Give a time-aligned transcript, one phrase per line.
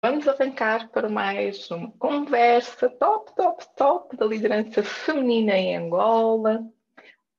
[0.00, 6.64] Vamos arrancar para mais uma conversa top, top, top da liderança feminina em Angola.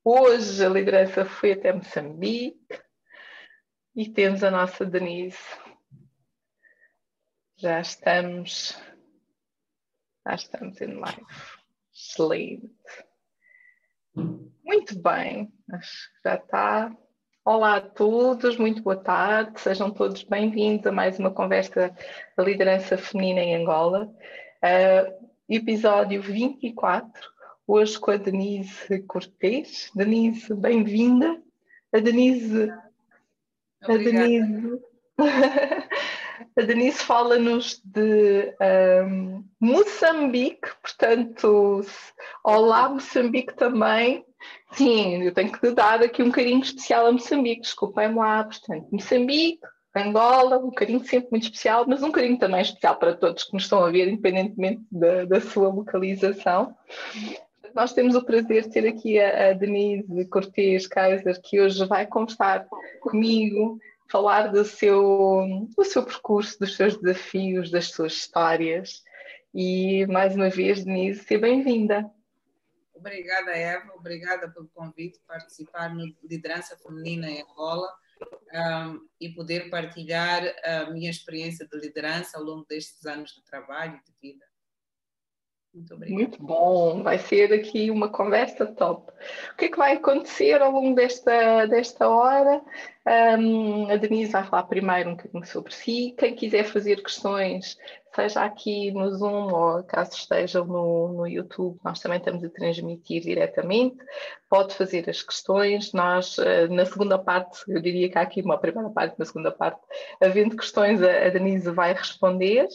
[0.03, 2.81] Hoje a liderança foi até Moçambique
[3.95, 5.37] e temos a nossa Denise.
[7.55, 8.77] Já estamos,
[10.27, 11.25] já estamos em live.
[11.93, 12.75] Excelente.
[14.65, 16.97] Muito bem, acho que já está
[17.51, 21.91] Olá a todos, muito boa tarde, sejam todos bem-vindos a mais uma conversa
[22.37, 24.05] da liderança feminina em Angola.
[24.63, 27.11] Uh, episódio 24,
[27.65, 29.89] hoje com a Denise Cortês.
[29.95, 31.41] Denise, bem-vinda.
[31.91, 32.71] A Denise.
[33.81, 34.79] A Denise.
[36.55, 38.53] a Denise fala-nos de
[39.07, 41.83] um, Moçambique, portanto,
[42.43, 44.23] olá Moçambique também.
[44.71, 49.59] Sim, eu tenho que dar aqui um carinho especial a Moçambique, desculpem-me lá, portanto, Moçambique,
[49.95, 53.63] Angola, um carinho sempre muito especial, mas um carinho também especial para todos que nos
[53.63, 56.75] estão a ver, independentemente da, da sua localização.
[57.73, 62.05] Nós temos o prazer de ter aqui a, a Denise Cortês Kaiser, que hoje vai
[62.05, 62.67] conversar
[63.01, 63.79] comigo,
[64.11, 69.03] falar do seu, do seu percurso, dos seus desafios, das suas histórias.
[69.53, 72.09] E mais uma vez, Denise, seja bem-vinda.
[72.99, 73.93] Obrigada, Eva.
[73.95, 77.89] Obrigada pelo convite participar no Liderança Feminina em Angola
[78.53, 83.95] um, e poder partilhar a minha experiência de liderança ao longo destes anos de trabalho
[83.95, 84.45] e de vida.
[85.73, 86.19] Muito obrigada.
[86.19, 89.11] Muito bom, vai ser aqui uma conversa top.
[89.53, 92.61] O que é que vai acontecer ao longo desta, desta hora?
[93.37, 96.15] Um, a Denise vai falar primeiro um bocadinho sobre si.
[96.17, 97.77] Quem quiser fazer questões,
[98.15, 103.21] seja aqui no Zoom ou caso estejam no, no YouTube, nós também estamos a transmitir
[103.21, 103.97] diretamente.
[104.49, 105.93] Pode fazer as questões.
[105.93, 109.51] Nós, uh, na segunda parte, eu diria que há aqui uma primeira parte, uma segunda
[109.51, 109.79] parte,
[110.21, 112.67] havendo questões, a Denise vai responder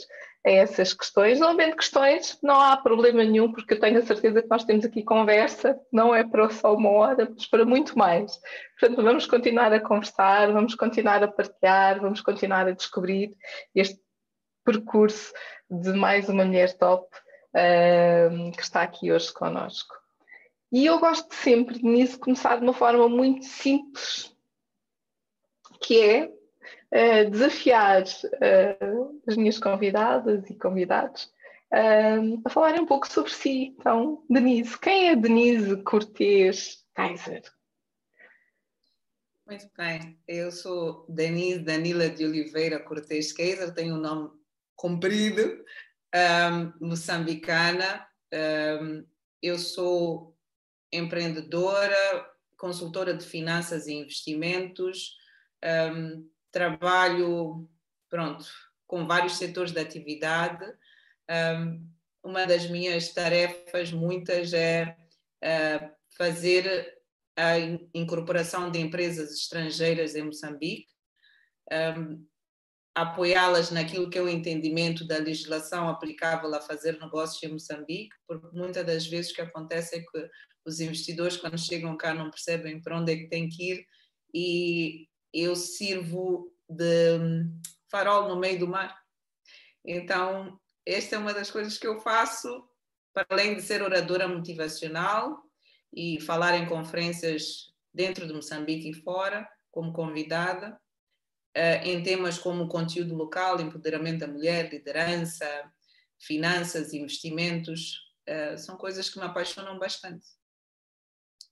[0.46, 1.40] a essas questões.
[1.40, 4.84] Não havendo questões, não há problema nenhum, porque eu tenho a certeza que nós temos
[4.84, 8.38] aqui conversa, não é para só uma hora, mas para muito mais.
[8.78, 13.34] Portanto, vamos continuar a conversar, vamos continuar a partilhar, vamos continuar a descobrir
[13.74, 14.03] este
[14.64, 15.32] percurso
[15.70, 17.06] de mais uma mulher top
[17.54, 19.94] uh, que está aqui hoje connosco.
[20.72, 24.34] E eu gosto sempre nisso começar de uma forma muito simples,
[25.80, 31.32] que é uh, desafiar uh, as minhas convidadas e convidados
[32.44, 33.74] a falarem um pouco sobre si.
[33.76, 37.42] Então, Denise, quem é Denise Cortês Kaiser?
[39.44, 44.30] Muito bem, eu sou Denise Danila de Oliveira Cortês Kaiser, tenho um nome
[44.76, 45.64] comprido,
[46.14, 48.06] um, moçambicana.
[48.32, 49.06] Um,
[49.42, 50.36] eu sou
[50.92, 51.96] empreendedora,
[52.56, 55.16] consultora de finanças e investimentos,
[55.92, 57.68] um, trabalho,
[58.08, 58.46] pronto,
[58.86, 60.64] com vários setores de atividade.
[61.58, 61.86] Um,
[62.22, 64.96] uma das minhas tarefas, muitas, é
[65.42, 66.94] uh, fazer
[67.36, 67.58] a
[67.92, 70.88] incorporação de empresas estrangeiras em Moçambique,
[71.98, 72.24] um,
[72.94, 78.56] apoiá-las naquilo que é o entendimento da legislação aplicável a fazer negócios em Moçambique, porque
[78.56, 80.30] muitas das vezes o que acontece é que
[80.64, 83.86] os investidores, quando chegam cá, não percebem para onde é que têm que ir
[84.32, 87.60] e eu sirvo de hum,
[87.90, 88.96] farol no meio do mar.
[89.84, 92.64] Então, esta é uma das coisas que eu faço,
[93.12, 95.42] para além de ser oradora motivacional
[95.92, 100.80] e falar em conferências dentro de Moçambique e fora, como convidada,
[101.84, 105.46] em temas como conteúdo local, empoderamento da mulher, liderança,
[106.18, 110.26] finanças, investimentos, eh, são coisas que me apaixonam bastante.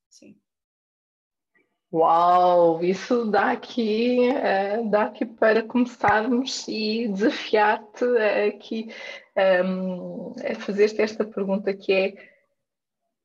[0.09, 0.37] Sim.
[1.93, 8.05] Uau, isso dá aqui, uh, dá aqui para começarmos e desafiar-te
[8.49, 8.89] aqui
[9.37, 12.32] um, a fazer-te esta pergunta que é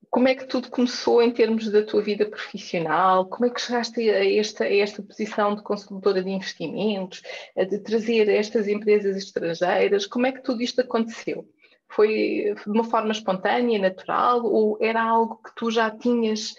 [0.10, 3.28] como é que tudo começou em termos da tua vida profissional?
[3.28, 7.22] Como é que chegaste a esta, a esta posição de consultora de investimentos,
[7.56, 10.08] de trazer estas empresas estrangeiras?
[10.08, 11.48] Como é que tudo isto aconteceu?
[11.90, 16.54] Foi de uma forma espontânea, natural, ou era algo que tu já tinhas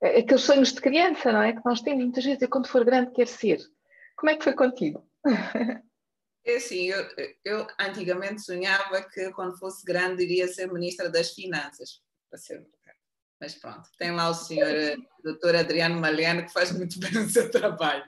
[0.00, 1.52] é, aqueles sonhos de criança, não é?
[1.52, 3.58] Que nós temos muitas vezes, e quando for grande quer ser.
[4.16, 5.06] Como é que foi contigo?
[6.44, 7.04] É assim, eu,
[7.44, 12.00] eu antigamente sonhava que quando fosse grande iria ser ministra das Finanças,
[12.30, 12.66] para ser
[13.40, 17.28] mas pronto, tem lá o senhor eh, doutor Adriano Maliano que faz muito bem o
[17.28, 18.04] seu trabalho.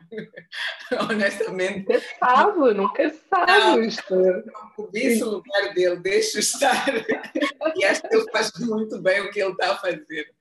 [1.08, 1.86] Honestamente.
[1.88, 3.52] Nunca sabe, nunca sabe.
[4.10, 6.86] Não, não cobiço o lugar dele, deixo estar.
[7.76, 10.34] e acho que ele faz muito bem o que ele está a fazer.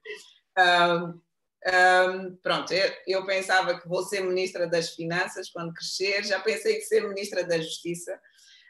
[0.57, 1.21] Um,
[1.67, 6.75] um, pronto, eu, eu, pensava que vou ser ministra das Finanças quando crescer, já pensei
[6.75, 8.19] que ser ministra da Justiça,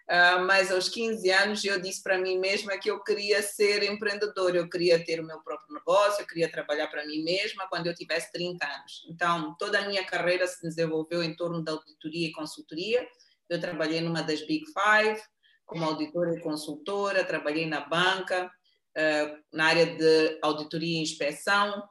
[0.09, 4.57] Uh, mas aos 15 anos eu disse para mim mesma que eu queria ser empreendedora,
[4.57, 7.93] eu queria ter o meu próprio negócio, eu queria trabalhar para mim mesma quando eu
[7.93, 9.05] tivesse 30 anos.
[9.07, 13.07] Então, toda a minha carreira se desenvolveu em torno da auditoria e consultoria.
[13.47, 15.21] Eu trabalhei numa das Big Five,
[15.63, 18.51] como auditora e consultora, trabalhei na banca,
[18.97, 21.87] uh, na área de auditoria e inspeção.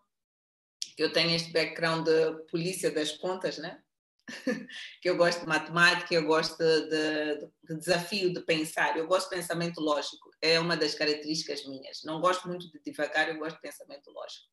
[0.97, 3.81] Eu tenho este background de polícia das contas, né?
[5.01, 9.31] que eu gosto de matemática, eu gosto de, de, de, desafio de pensar, eu gosto
[9.31, 12.03] de pensamento lógico, é uma das características minhas.
[12.05, 14.47] Não gosto muito de devagar, eu gosto de pensamento lógico.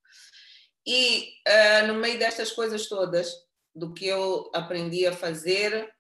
[0.88, 3.32] E uh, no meio destas coisas todas,
[3.74, 5.92] do que eu aprendi a fazer,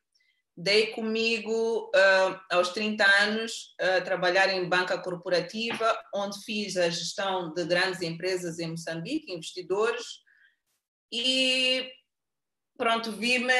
[0.55, 6.89] dei comigo uh, aos 30 anos a uh, trabalhar em banca corporativa, onde fiz a
[6.89, 10.23] gestão de grandes empresas em Moçambique, investidores,
[11.11, 11.89] e
[12.77, 13.53] pronto, vi-me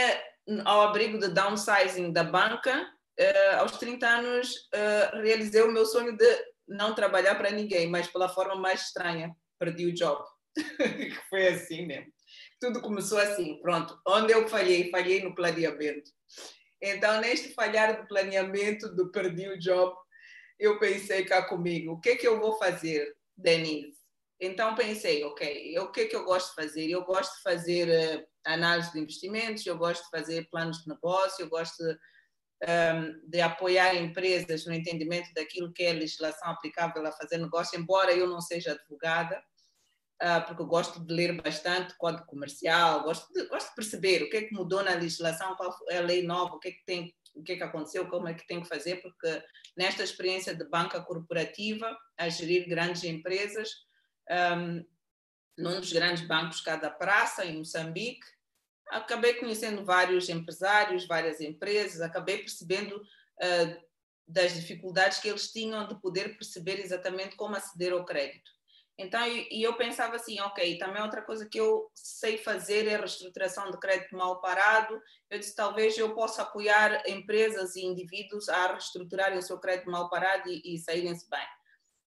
[0.63, 2.91] ao abrigo de downsizing da banca.
[3.19, 6.25] Uh, aos 30 anos, uh, realizei o meu sonho de
[6.67, 9.33] não trabalhar para ninguém, mas pela forma mais estranha.
[9.57, 10.23] Perdi o job.
[11.29, 12.11] Foi assim mesmo.
[12.59, 13.97] Tudo começou assim, pronto.
[14.05, 14.89] Onde eu falhei?
[14.89, 16.11] Falhei no planeamento.
[16.81, 19.95] Então, neste falhar do planeamento, do perdi o job,
[20.59, 23.95] eu pensei cá comigo, o que é que eu vou fazer, Denise?
[24.39, 26.89] Então pensei, ok, o que é que eu gosto de fazer?
[26.89, 31.43] Eu gosto de fazer uh, análise de investimentos, eu gosto de fazer planos de negócio,
[31.43, 31.97] eu gosto de,
[32.63, 37.79] um, de, apoiar empresas no entendimento daquilo que é a legislação aplicável a fazer negócio,
[37.79, 39.43] embora eu não seja advogada,
[40.21, 44.29] uh, porque eu gosto de ler bastante código comercial, gosto de, gosto de perceber o
[44.29, 46.85] que é que mudou na legislação, qual é a lei nova, o que é que
[46.85, 49.43] tem o que é que aconteceu, como é que tem que fazer, porque
[49.75, 53.69] nesta experiência de banca corporativa, a gerir grandes empresas,
[54.57, 54.85] um,
[55.57, 58.25] num dos grandes bancos cá da praça, em Moçambique.
[58.89, 63.85] Acabei conhecendo vários empresários, várias empresas, acabei percebendo uh,
[64.27, 68.55] das dificuldades que eles tinham de poder perceber exatamente como aceder ao crédito.
[68.97, 72.99] Então, e eu pensava assim, ok, também outra coisa que eu sei fazer é a
[72.99, 75.01] reestruturação de crédito mal parado.
[75.29, 80.09] Eu disse, talvez eu possa apoiar empresas e indivíduos a reestruturarem o seu crédito mal
[80.09, 81.45] parado e, e saírem-se bem.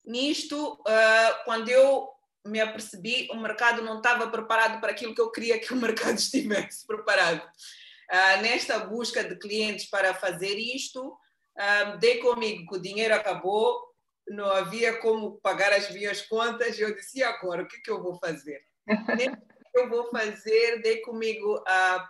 [0.04, 2.10] Nisto, uh, quando eu
[2.46, 6.18] me apercebi, o mercado não estava preparado para aquilo que eu queria que o mercado
[6.18, 7.42] estivesse preparado.
[7.42, 13.80] Uh, nesta busca de clientes para fazer isto, uh, dei comigo que o dinheiro acabou,
[14.28, 17.80] não havia como pagar as minhas contas, e eu disse, e agora, o que, é
[17.80, 18.62] que eu vou fazer?
[19.74, 22.10] eu vou fazer, dei comigo a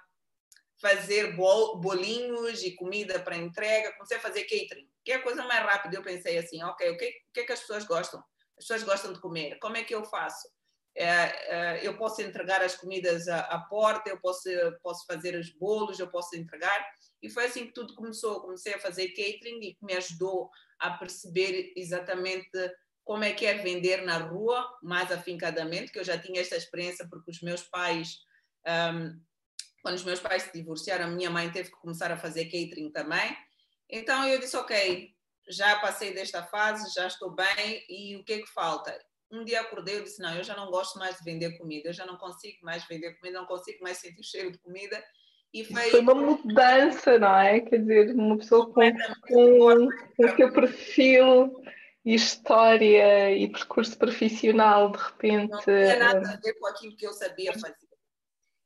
[0.81, 5.63] fazer bolinhos e comida para entrega, comecei a fazer catering que é a coisa mais
[5.63, 5.95] rápida.
[5.95, 8.21] Eu pensei assim, ok, o que, o que é que as pessoas gostam?
[8.57, 9.57] As pessoas gostam de comer.
[9.59, 10.47] Como é que eu faço?
[10.97, 14.49] É, é, eu posso entregar as comidas à, à, porta, eu posso,
[14.81, 16.87] posso fazer os bolos, eu posso entregar.
[17.21, 18.41] E foi assim que tudo começou.
[18.41, 20.49] Comecei a fazer catering e que me ajudou
[20.79, 22.49] a perceber exatamente
[23.03, 27.07] como é que é vender na rua, mais afincadamente, que eu já tinha esta experiência
[27.07, 28.17] porque os meus pais,
[28.67, 29.21] um,
[29.83, 32.91] quando os meus pais se divorciaram, a minha mãe teve que começar a fazer catering
[32.91, 33.37] também.
[33.89, 35.13] Então eu disse, ok,
[35.47, 38.97] já passei desta fase, já estou bem, e o que é que falta?
[39.31, 41.93] Um dia acordei e disse, não, eu já não gosto mais de vender comida, eu
[41.93, 45.03] já não consigo mais vender comida, não consigo mais sentir o cheiro de comida.
[45.53, 45.89] E foi...
[45.89, 47.59] foi uma mudança, não é?
[47.61, 48.91] Quer dizer, uma pessoa com,
[49.27, 49.87] com,
[50.17, 51.63] com o seu perfil
[52.03, 55.51] e história e percurso profissional, de repente...
[55.51, 57.75] Não tinha nada a ver com aquilo que eu sabia fazer.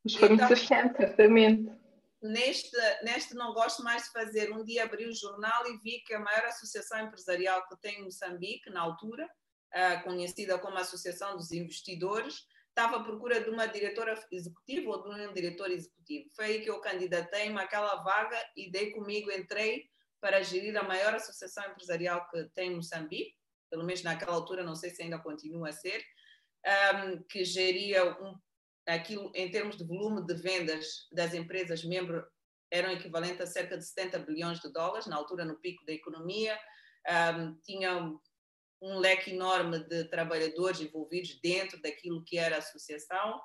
[0.04, 1.79] Mas foi então, muito certamente
[2.22, 4.52] neste, neste não gosto mais de fazer.
[4.52, 8.04] Um dia abri o jornal e vi que a maior associação empresarial que tem em
[8.04, 9.28] Moçambique, na altura,
[9.74, 15.08] uh, conhecida como Associação dos Investidores, estava à procura de uma diretora executiva ou de
[15.08, 16.30] um diretor executivo.
[16.34, 19.88] Foi aí que eu candidatei-me àquela vaga e dei comigo, entrei
[20.20, 23.34] para gerir a maior associação empresarial que tem em Moçambique,
[23.70, 26.02] pelo menos naquela altura, não sei se ainda continua a ser,
[26.94, 28.34] um, que geria um
[28.86, 32.24] aquilo em termos de volume de vendas das empresas membro
[32.70, 36.58] eram equivalente a cerca de 70 bilhões de dólares, na altura no pico da economia,
[37.36, 38.12] um, tinha
[38.82, 43.40] um leque enorme de trabalhadores envolvidos dentro daquilo que era a associação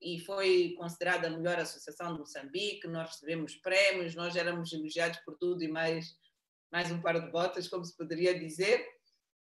[0.00, 5.36] e foi considerada a melhor associação de Moçambique, nós recebemos prémios, nós éramos elogiados por
[5.36, 6.16] tudo e mais,
[6.70, 8.80] mais um par de botas, como se poderia dizer.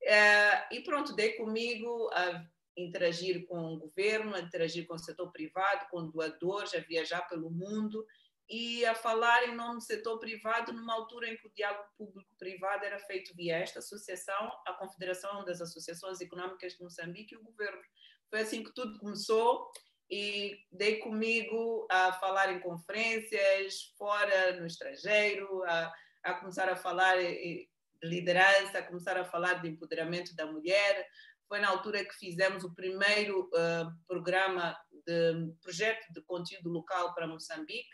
[0.03, 2.45] Uh, e pronto, dei comigo a
[2.77, 8.05] interagir com o governo, interagir com o setor privado, com doadores, a viajar pelo mundo
[8.49, 12.83] e a falar em nome do setor privado numa altura em que o diálogo público-privado
[12.83, 17.81] era feito via esta associação, a Confederação das Associações Econômicas de Moçambique e o governo.
[18.29, 19.71] Foi assim que tudo começou
[20.09, 27.15] e dei comigo a falar em conferências fora, no estrangeiro, a, a começar a falar
[27.17, 27.69] de
[28.03, 31.07] liderança, a começar a falar de empoderamento da mulher.
[31.51, 34.74] Foi na altura que fizemos o primeiro uh, programa
[35.05, 37.89] de projeto de conteúdo local para Moçambique,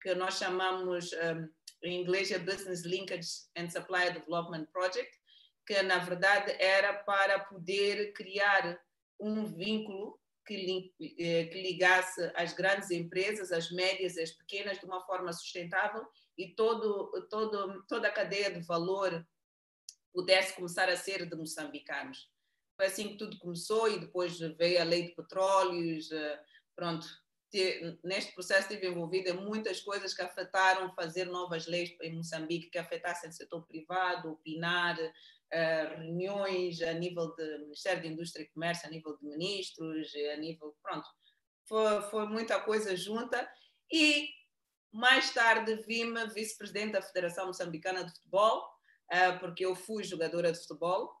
[0.00, 5.10] que nós chamamos um, em inglês Business Linkage and Supply Development Project,
[5.66, 8.80] que na verdade era para poder criar
[9.20, 14.86] um vínculo que, eh, que ligasse as grandes empresas, as médias e as pequenas de
[14.86, 16.06] uma forma sustentável
[16.38, 19.22] e todo, todo, toda a cadeia de valor
[20.10, 22.32] pudesse começar a ser de moçambicanos.
[22.76, 26.40] Foi assim que tudo começou e depois veio a lei de petróleos, eh,
[26.74, 27.06] pronto.
[28.02, 32.78] Neste processo estive envolvida em muitas coisas que afetaram fazer novas leis em Moçambique que
[32.78, 38.88] afetassem o setor privado, opinar, uh, reuniões a nível do Ministério da Indústria e Comércio,
[38.88, 40.76] a nível de ministros, a nível.
[40.82, 41.08] Pronto,
[41.68, 43.48] foi, foi muita coisa junta.
[43.92, 44.28] E
[44.92, 48.68] mais tarde vi-me vice-presidente da Federação Moçambicana de Futebol,
[49.38, 51.12] porque eu fui jogadora de futebol.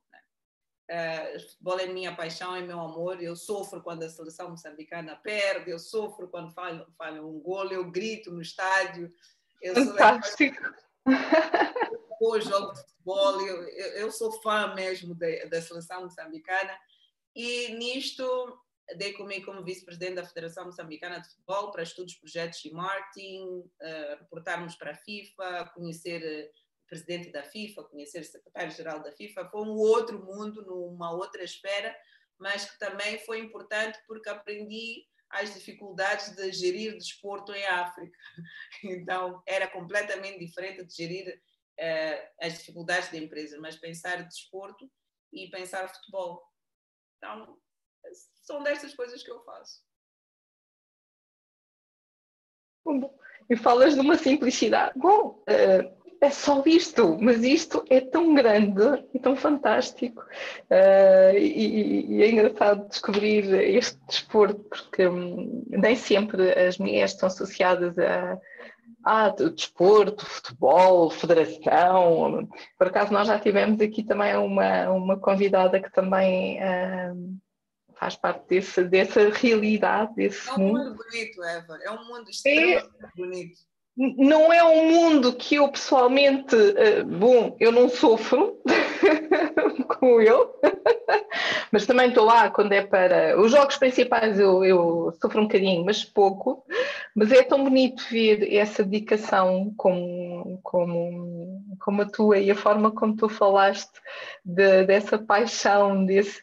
[0.90, 3.22] Uh, futebol é minha paixão, é meu amor.
[3.22, 7.90] Eu sofro quando a seleção moçambicana perde, eu sofro quando falha, falha um gol, eu
[7.90, 9.12] grito no estádio.
[9.62, 10.62] Eu Fantástico!
[12.18, 16.78] Sou, jogo de futebol, eu, eu sou fã mesmo da, da seleção moçambicana
[17.34, 18.24] e nisto
[18.96, 24.18] dei comigo como vice-presidente da Federação Moçambicana de Futebol para estudos, projetos e marketing, uh,
[24.20, 26.52] reportarmos para a FIFA, conhecer
[26.86, 29.48] presidente da FIFA, conhecer o secretário-geral da FIFA.
[29.50, 31.94] Foi um outro mundo, numa outra esfera,
[32.38, 38.16] mas que também foi importante porque aprendi as dificuldades de gerir desporto em África.
[38.84, 41.42] Então, era completamente diferente de gerir
[41.80, 44.90] uh, as dificuldades da empresa, mas pensar desporto
[45.32, 46.42] e pensar futebol.
[47.16, 47.58] Então,
[48.42, 49.82] são destas coisas que eu faço.
[53.48, 54.98] E falas de uma simplicidade.
[54.98, 60.22] Bom, uh, é só isto, mas isto é tão grande e tão fantástico.
[60.70, 67.26] Uh, e, e, é engraçado descobrir este desporto, porque um, nem sempre as mulheres estão
[67.26, 68.38] associadas a
[69.04, 72.48] ah, desporto, futebol, federação.
[72.78, 77.38] Por acaso nós já tivemos aqui também uma, uma convidada que também uh,
[77.94, 80.60] faz parte desse, dessa realidade, desse mundo.
[80.60, 81.78] É um mundo, mundo bonito, Eva.
[81.82, 83.73] É um mundo extremamente é, bonito.
[83.96, 88.58] Não é um mundo que eu pessoalmente, uh, bom, eu não sofro
[90.00, 90.52] como eu,
[91.70, 93.40] mas também estou lá quando é para.
[93.40, 96.64] Os jogos principais eu, eu sofro um bocadinho, mas pouco.
[97.14, 102.90] Mas é tão bonito ver essa dedicação como, como, como a tua e a forma
[102.90, 103.92] como tu falaste
[104.44, 106.40] de, dessa paixão, desse,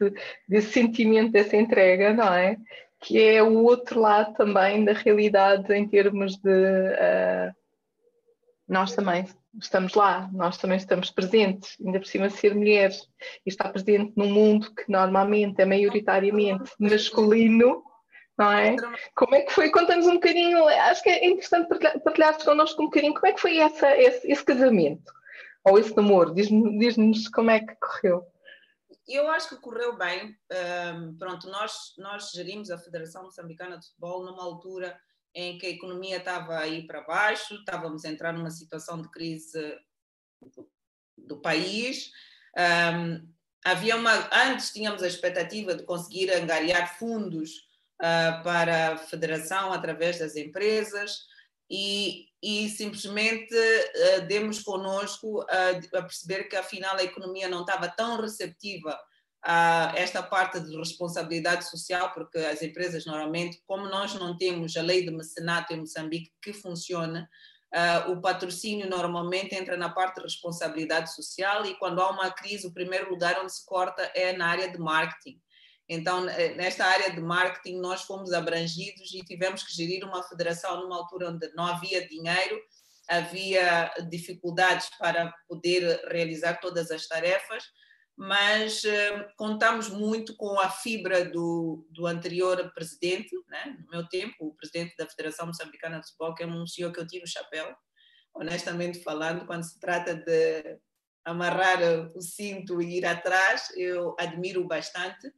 [0.47, 2.55] desse sentimento, dessa entrega, não é?
[3.01, 6.49] Que é o outro lado também da realidade em termos de.
[6.49, 7.51] Uh,
[8.67, 9.25] nós também
[9.59, 13.01] estamos lá, nós também estamos presentes, ainda por cima ser mulheres,
[13.45, 17.83] e estar presente num mundo que normalmente é maioritariamente masculino,
[18.37, 18.75] não é?
[19.15, 19.69] Como é que foi?
[19.69, 21.67] Conta-nos um bocadinho, acho que é interessante
[22.03, 25.11] partilhar connosco um bocadinho como é que foi essa, esse, esse casamento,
[25.65, 28.23] ou esse namoro, diz-nos diz como é que correu.
[29.07, 30.37] Eu acho que correu bem,
[30.95, 34.99] um, pronto, nós, nós gerimos a Federação Moçambicana de Futebol numa altura
[35.33, 39.77] em que a economia estava aí para baixo, estávamos a entrar numa situação de crise
[41.17, 42.11] do, país.
[42.57, 43.27] Um,
[43.63, 47.67] havia uma, antes tínhamos a expectativa de conseguir angariar fundos
[48.01, 51.30] uh, para a federação através das empresas
[51.71, 57.87] e, e simplesmente uh, demos conosco a, a perceber que afinal a economia não estava
[57.87, 58.99] tão receptiva
[59.41, 64.81] a esta parte de responsabilidade social, porque as empresas normalmente, como nós não temos a
[64.81, 67.27] lei de mecenato em Moçambique que funciona,
[67.73, 72.67] uh, o patrocínio normalmente entra na parte de responsabilidade social e quando há uma crise,
[72.67, 75.39] o primeiro lugar onde se corta é na área de marketing.
[75.93, 80.81] Então, eh, nesta área de marketing, nós fomos abrangidos e tivemos que gerir uma federação
[80.81, 82.59] numa altura onde não havia dinheiro,
[83.09, 87.63] havia dificuldades para poder realizar todas as tarefas
[88.23, 93.77] mas uh, contamos muito com a fibra do, do anterior presidente, né?
[93.79, 96.99] no meu tempo, o presidente da Federação Moçambicana de Futebol, que é um senhor que
[96.99, 97.73] eu tiro o chapéu,
[98.35, 100.77] honestamente falando, quando se trata de
[101.25, 101.79] amarrar
[102.15, 105.31] o cinto e ir atrás, eu admiro bastante.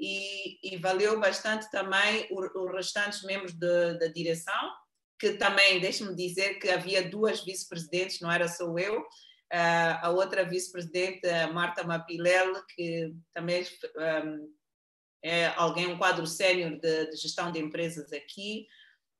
[0.00, 4.72] E, e valeu bastante também os restantes membros da direção,
[5.18, 9.04] que também, deixe-me dizer que havia duas vice-presidentes, não era só eu,
[9.52, 11.20] a outra vice-presidente,
[11.52, 13.66] Marta Mapilel, que também
[14.24, 14.54] um,
[15.22, 18.66] é alguém, um quadro sénior de, de, gestão de empresas aqui.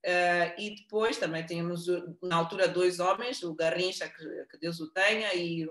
[0.07, 1.87] Uh, e depois também tínhamos,
[2.23, 5.69] na altura, dois homens, o Garrincha, que, que Deus o tenha, e,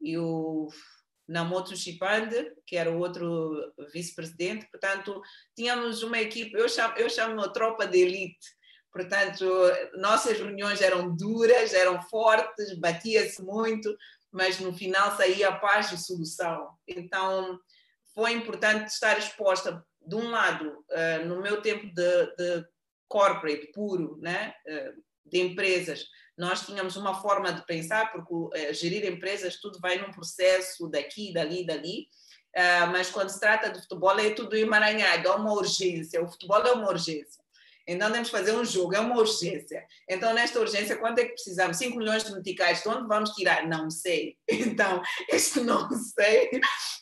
[0.00, 0.68] e o
[1.28, 4.68] Namoto Chipande, que era o outro vice-presidente.
[4.70, 5.20] Portanto,
[5.54, 8.56] tínhamos uma equipe, eu chamo, eu chamo a tropa de elite.
[8.92, 9.44] Portanto,
[9.96, 13.94] nossas reuniões eram duras, eram fortes, batia-se muito,
[14.32, 16.70] mas no final saía a paz e solução.
[16.88, 17.58] Então,
[18.14, 22.64] foi importante estar exposta, de um lado, uh, no meu tempo de, de
[23.08, 24.54] corporate puro, né?
[24.66, 26.06] Uh, de empresas,
[26.36, 31.32] nós tínhamos uma forma de pensar, porque uh, gerir empresas tudo vai num processo daqui,
[31.32, 32.08] dali, dali,
[32.90, 36.72] mas quando se trata de futebol é tudo emaranhado, é uma urgência, o futebol é
[36.72, 37.44] uma urgência.
[37.86, 39.86] Então temos que fazer um jogo, é uma urgência.
[40.08, 41.76] Então, nesta urgência, quanto é que precisamos?
[41.76, 43.66] 5 milhões de meticais, de onde vamos tirar?
[43.68, 44.36] Não sei.
[44.66, 45.00] Então,
[45.30, 46.50] este não sei.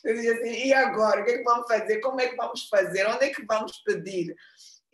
[0.05, 1.21] Assim, e agora?
[1.21, 1.99] O que é que vamos fazer?
[1.99, 3.07] Como é que vamos fazer?
[3.07, 4.35] Onde é que vamos pedir?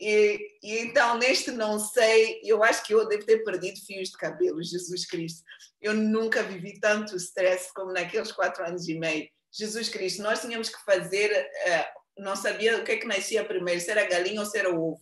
[0.01, 4.17] E, e então, neste não sei, eu acho que eu devo ter perdido fios de
[4.17, 5.43] cabelo, Jesus Cristo.
[5.79, 9.29] Eu nunca vivi tanto stress como naqueles quatro anos e meio.
[9.53, 13.79] Jesus Cristo, nós tínhamos que fazer, uh, não sabia o que é que nascia primeiro,
[13.79, 15.00] se era galinha ou se era ovo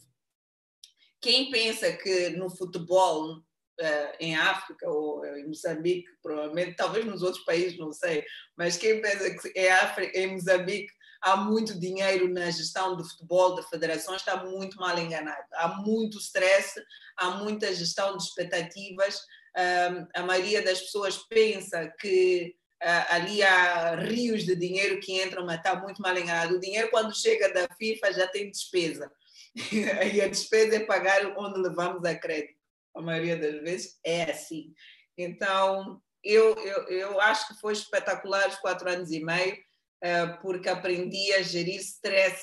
[1.22, 7.44] quem pensa que no futebol uh, em África ou em Moçambique, provavelmente, talvez nos outros
[7.44, 8.24] países, não sei,
[8.58, 10.92] mas quem pensa que em, África, em Moçambique
[11.22, 15.46] há muito dinheiro na gestão do futebol, de federações, está muito mal enganado.
[15.54, 16.82] Há muito stress,
[17.18, 19.22] há muita gestão de expectativas.
[20.16, 25.58] a maioria das pessoas pensa que uh, ali há rios de dinheiro que entram, mas
[25.58, 26.56] está muito mal enganado.
[26.56, 29.12] O dinheiro, quando chega da FIFA, já tem despesa.
[30.14, 32.60] e a despesa é pagar onde levamos a crédito.
[32.96, 34.74] A maioria das vezes é assim.
[35.18, 39.58] Então, eu, eu, eu acho que foi espetacular os quatro anos e meio,
[40.42, 42.42] porque aprendi a gerir stress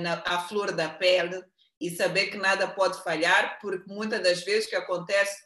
[0.00, 1.42] na, à flor da pele
[1.80, 5.36] e saber que nada pode falhar, porque muitas das vezes o que acontece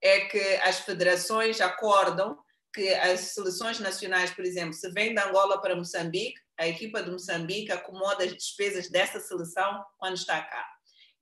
[0.00, 2.38] é que as federações acordam
[2.74, 7.10] que as seleções nacionais, por exemplo, se vem da Angola para Moçambique, a equipa de
[7.10, 10.66] Moçambique acomoda as despesas dessa seleção quando está cá.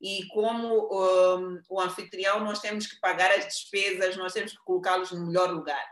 [0.01, 5.11] E como um, o anfitrião, nós temos que pagar as despesas, nós temos que colocá-los
[5.11, 5.85] no melhor lugar.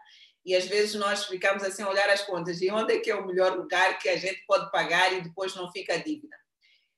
[0.48, 3.14] E às vezes nós ficamos assim a olhar as contas, e onde é que é
[3.14, 6.34] o melhor lugar que a gente pode pagar e depois não fica a dívida?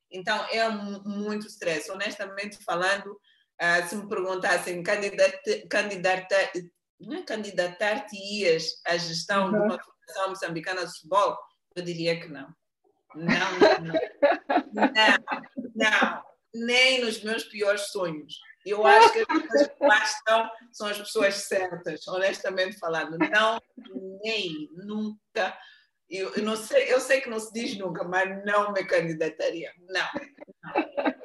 [0.09, 1.91] Então é muito stress.
[1.91, 4.83] Honestamente falando, uh, se me perguntassem é
[7.25, 9.51] candidatar-te-ias à gestão uhum.
[9.51, 11.37] de uma federação moçambicana de futebol,
[11.75, 12.47] eu diria que não.
[13.13, 13.95] Não, não, não.
[15.75, 18.39] Não, nem nos meus piores sonhos.
[18.65, 23.17] Eu acho que as pessoas que lá estão são as pessoas certas, honestamente falando.
[23.17, 23.61] Não,
[24.23, 25.57] nem, nunca.
[26.09, 29.71] Eu, eu, não sei, eu sei que não se diz nunca, mas não me candidataria.
[29.79, 30.09] Não.
[30.97, 31.21] não.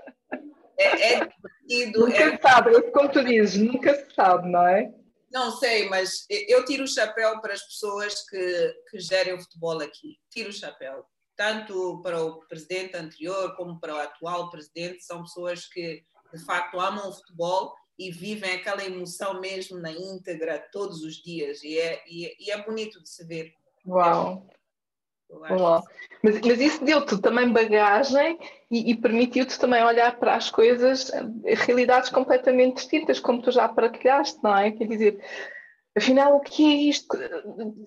[0.78, 1.28] É, é
[1.66, 2.00] divertido.
[2.00, 2.38] Nunca é...
[2.38, 4.92] sabe, é como tu dizes, nunca se sabe, não é?
[5.32, 9.80] Não sei, mas eu tiro o chapéu para as pessoas que, que gerem o futebol
[9.82, 10.16] aqui.
[10.30, 11.04] Tiro o chapéu.
[11.36, 16.80] Tanto para o presidente anterior como para o atual presidente, são pessoas que de facto
[16.80, 21.62] amam o futebol e vivem aquela emoção mesmo na íntegra todos os dias.
[21.62, 23.52] E é, e é, e é bonito de se ver.
[23.86, 24.46] Uau!
[25.30, 25.82] Uau.
[26.22, 28.38] Mas, mas isso deu-te também bagagem
[28.70, 33.68] e, e permitiu-te também olhar para as coisas, eh, realidades completamente distintas, como tu já
[33.68, 34.70] partilhaste, não é?
[34.70, 35.24] Quer dizer,
[35.96, 37.08] afinal, o que é isto?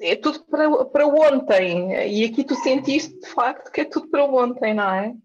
[0.02, 1.94] É tudo para, para ontem.
[2.08, 5.16] E aqui tu sentiste, de facto, que é tudo para ontem, não é?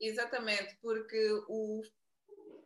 [0.00, 1.82] Exatamente, porque o,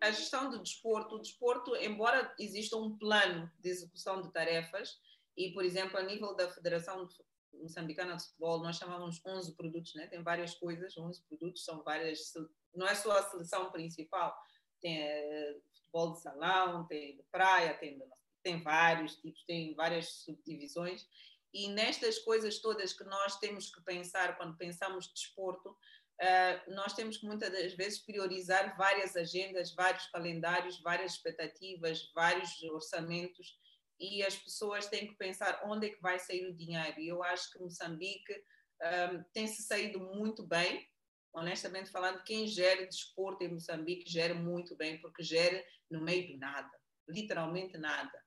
[0.03, 5.01] a gestão do desporto, o desporto, embora exista um plano de execução de tarefas,
[5.37, 7.15] e, por exemplo, a nível da Federação de
[7.53, 10.09] moçambicana de futebol, nós chamamos 11 produtos, né?
[10.09, 12.33] tem várias coisas, 11 produtos, são várias,
[12.75, 14.37] não é só a seleção principal,
[14.81, 18.03] tem é, futebol de salão, tem de praia, tem,
[18.43, 21.07] tem vários tipos, tem várias subdivisões,
[21.55, 25.77] e nestas coisas todas que nós temos que pensar quando pensamos desporto,
[26.23, 32.63] uh, nós temos que muitas das vezes priorizar várias agendas, vários calendários, várias expectativas, vários
[32.63, 33.59] orçamentos,
[33.99, 37.01] e as pessoas têm que pensar onde é que vai sair o dinheiro.
[37.01, 40.89] E eu acho que Moçambique um, tem se saído muito bem,
[41.33, 46.39] honestamente falando, quem gera desporto em Moçambique gera muito bem, porque gera no meio do
[46.39, 46.71] nada,
[47.09, 48.21] literalmente nada.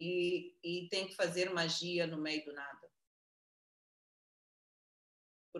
[0.00, 2.89] E, e tem que fazer magia no meio do nada.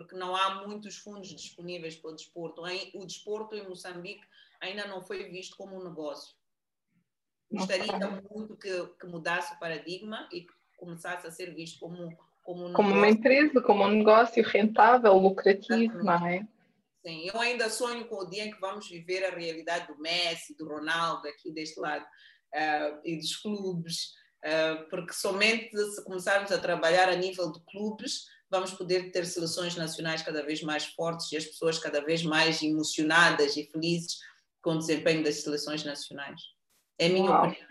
[0.01, 2.61] Porque não há muitos fundos disponíveis para o desporto.
[2.95, 4.25] O desporto em Moçambique
[4.59, 6.35] ainda não foi visto como um negócio
[7.51, 7.91] Gostaria
[8.31, 12.73] muito que, que, mudasse o paradigma e que começasse a ser visto como, como, um
[12.73, 16.47] como uma empresa, como um negócio rentável, lucrativo, não é?
[17.05, 20.55] Sim, eu ainda sonho com o dia em que vamos viver a realidade do Messi,
[20.55, 24.13] do Ronaldo, aqui deste lado, uh, e dos clubes,
[24.45, 29.75] uh, porque somente se começarmos a trabalhar a nível de clubes, vamos poder ter seleções
[29.77, 34.19] nacionais cada vez mais fortes e as pessoas cada vez mais emocionadas e felizes
[34.61, 36.41] com o desempenho das seleções nacionais.
[36.99, 37.47] É a minha Uau.
[37.47, 37.67] opinião.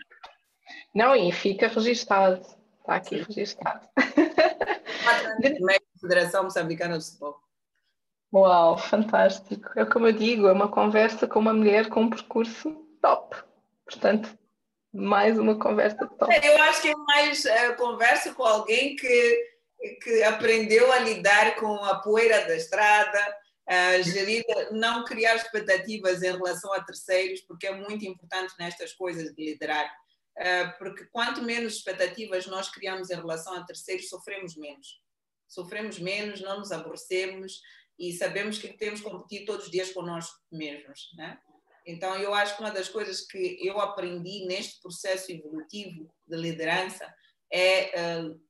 [0.93, 2.41] Não, e fica registado.
[2.79, 3.23] Está aqui Sim.
[3.27, 3.87] registado.
[6.01, 7.39] Federação Moçambicana de Futebol.
[8.33, 9.69] Uau, fantástico.
[9.77, 13.37] É como eu digo, é uma conversa com uma mulher com um percurso top.
[13.85, 14.35] Portanto,
[14.93, 16.33] mais uma conversa top.
[16.43, 19.50] Eu acho que é mais uh, conversa com alguém que,
[20.01, 23.37] que aprendeu a lidar com a poeira da estrada,
[23.69, 29.33] uh, gerir, não criar expectativas em relação a terceiros, porque é muito importante nestas coisas
[29.33, 29.91] de liderar.
[30.37, 35.01] Uh, porque quanto menos expectativas nós criamos em relação a terceiros, sofremos menos.
[35.47, 37.59] Sofremos menos, não nos aborrecemos,
[37.99, 41.37] e sabemos que temos que competir todos os dias connosco mesmos, né?
[41.85, 47.11] Então, eu acho que uma das coisas que eu aprendi neste processo evolutivo de liderança
[47.51, 48.41] é uh,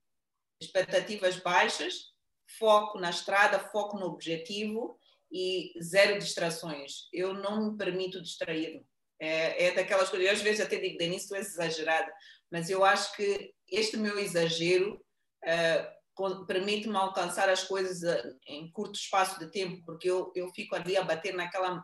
[0.62, 2.12] expectativas baixas,
[2.58, 4.98] foco na estrada, foco no objetivo
[5.32, 7.08] e zero distrações.
[7.12, 8.86] Eu não me permito distrair-me.
[9.20, 12.12] É, é daquelas coisas, eu às vezes até digo, Denise, tu és exagerada,
[12.52, 15.00] mas eu acho que este meu exagero
[15.46, 20.76] uh, permite-me alcançar as coisas eh, em curto espaço de tempo, porque eu, eu fico
[20.76, 21.84] ali a bater naquela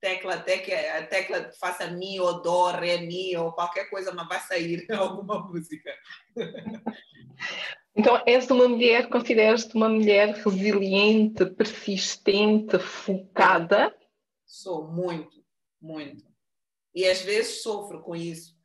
[0.00, 4.28] tecla até que a tecla faça mi ou dó, ré, mi ou qualquer coisa, mas
[4.28, 5.94] vai sair alguma música.
[7.94, 13.94] Então, és uma mulher, consideras-te uma mulher resiliente, persistente, focada?
[14.46, 15.44] Sou muito,
[15.80, 16.24] muito.
[16.94, 18.56] E às vezes sofro com isso.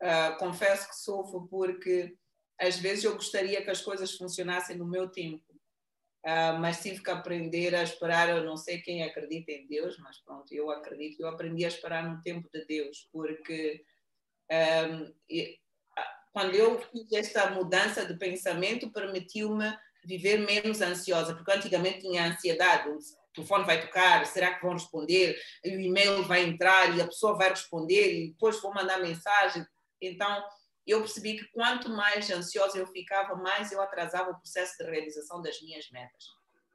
[0.00, 2.16] Uh, confesso que sofro porque
[2.58, 5.44] às vezes eu gostaria que as coisas funcionassem no meu tempo,
[6.24, 8.28] uh, mas tive que aprender a esperar.
[8.28, 11.20] Eu não sei quem acredita em Deus, mas pronto, eu acredito.
[11.20, 13.84] Eu aprendi a esperar no tempo de Deus, porque
[14.50, 15.58] um, e,
[16.36, 22.90] quando eu fiz esta mudança de pensamento, permitiu-me viver menos ansiosa, porque antigamente tinha ansiedade.
[22.90, 22.98] O
[23.32, 25.40] telefone vai tocar, será que vão responder?
[25.64, 29.66] O e-mail vai entrar e a pessoa vai responder e depois vou mandar mensagem.
[29.98, 30.44] Então,
[30.86, 35.40] eu percebi que quanto mais ansiosa eu ficava, mais eu atrasava o processo de realização
[35.40, 36.24] das minhas metas.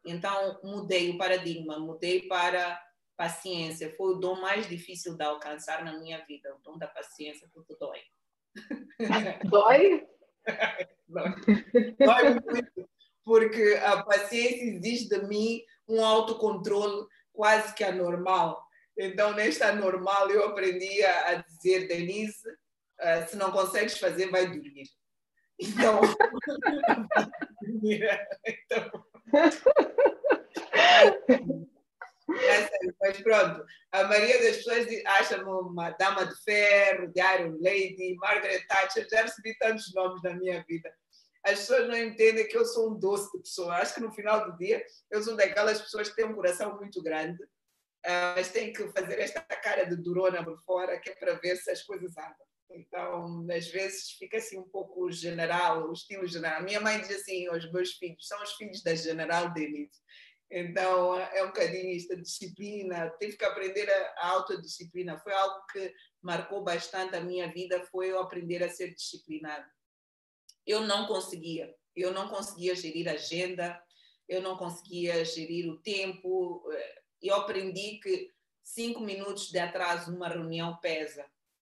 [0.03, 2.81] Então, mudei o paradigma, mudei para
[3.15, 3.95] paciência.
[3.95, 7.75] Foi o dom mais difícil de alcançar na minha vida, o dom da paciência, porque
[7.79, 7.99] dói.
[9.49, 10.05] Dói?
[11.07, 11.35] dói.
[11.99, 12.89] Dói muito,
[13.23, 18.61] porque a paciência exige de mim um autocontrole quase que anormal.
[18.97, 24.89] Então, nesta anormal, eu aprendi a dizer, Denise, uh, se não consegues fazer, vai dormir.
[25.59, 26.01] Então,
[31.29, 31.70] então
[32.35, 38.15] é mas pronto, a maioria das pessoas acha-me uma dama de ferro, de Iron Lady,
[38.15, 40.93] Margaret Thatcher, já recebi tantos nomes na minha vida.
[41.43, 43.75] As pessoas não entendem que eu sou um doce de pessoa.
[43.77, 47.01] Acho que no final do dia eu sou daquelas pessoas que têm um coração muito
[47.01, 51.33] grande, uh, mas têm que fazer esta cara de durona por fora, que é para
[51.35, 52.51] ver se as coisas andam.
[52.73, 56.63] Então, às vezes fica assim um pouco general, o estilo general.
[56.63, 59.99] Minha mãe diz assim aos meus filhos, são os filhos da General Denise.
[60.51, 65.17] Então, é um bocadinho isto, a disciplina, tive que aprender a, autodisciplina.
[65.19, 69.65] Foi algo que marcou bastante a minha vida, foi eu aprender a ser disciplinada.
[70.67, 73.81] Eu não conseguia, eu não conseguia gerir a agenda,
[74.27, 76.63] eu não conseguia gerir o tempo.
[77.21, 78.29] Eu aprendi que
[78.61, 81.25] cinco minutos de atraso numa reunião pesa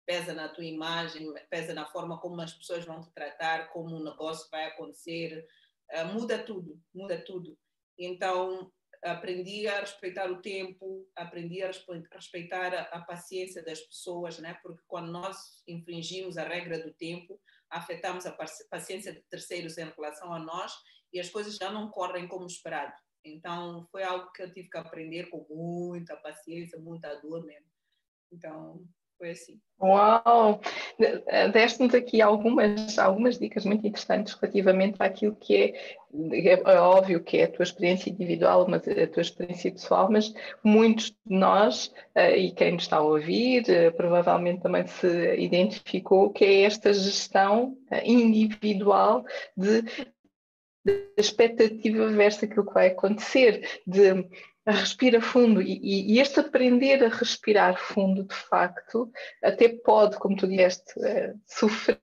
[0.06, 4.04] pesa na tua imagem, pesa na forma como as pessoas vão te tratar, como o
[4.04, 5.48] negócio vai acontecer,
[5.92, 7.58] uh, muda tudo, muda tudo.
[7.98, 8.72] Então,
[9.04, 11.72] aprendi a respeitar o tempo, aprendi a
[12.14, 14.58] respeitar a, a, paciência das pessoas, né?
[14.64, 18.38] porque quando nós infringimos a regra do tempo, afetamos a
[18.70, 20.74] paciência de terceiros em relação a nós
[21.12, 22.94] e as coisas já não correm como esperado.
[23.26, 27.68] Então, foi algo que eu tive que aprender com muita paciência, muita dor mesmo.
[28.32, 28.86] Então,
[29.18, 29.60] foi assim.
[29.82, 30.62] Uau!
[31.52, 35.74] Deste-nos aqui algumas, algumas dicas muito interessantes relativamente àquilo que é,
[36.32, 40.34] é, é, óbvio que é a tua experiência individual, mas a tua experiência pessoal, mas
[40.64, 46.30] muitos de nós, eh, e quem nos está a ouvir, eh, provavelmente também se identificou,
[46.30, 49.26] que é esta gestão eh, individual
[49.58, 49.82] de,
[50.86, 54.26] de expectativa versus aquilo que vai acontecer, de
[54.72, 59.12] respira fundo e, e, este aprender a respirar fundo, de facto,
[59.44, 62.00] até pode, como tu disseste, uh, sofrer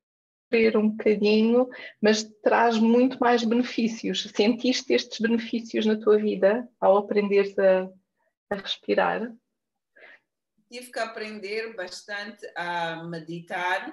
[0.77, 1.68] um bocadinho,
[2.01, 4.31] mas traz muito mais benefícios.
[4.35, 7.88] Sentiste estes benefícios na tua vida ao aprenderes a,
[8.51, 9.33] a respirar?
[10.70, 13.92] Tive que aprender bastante a meditar,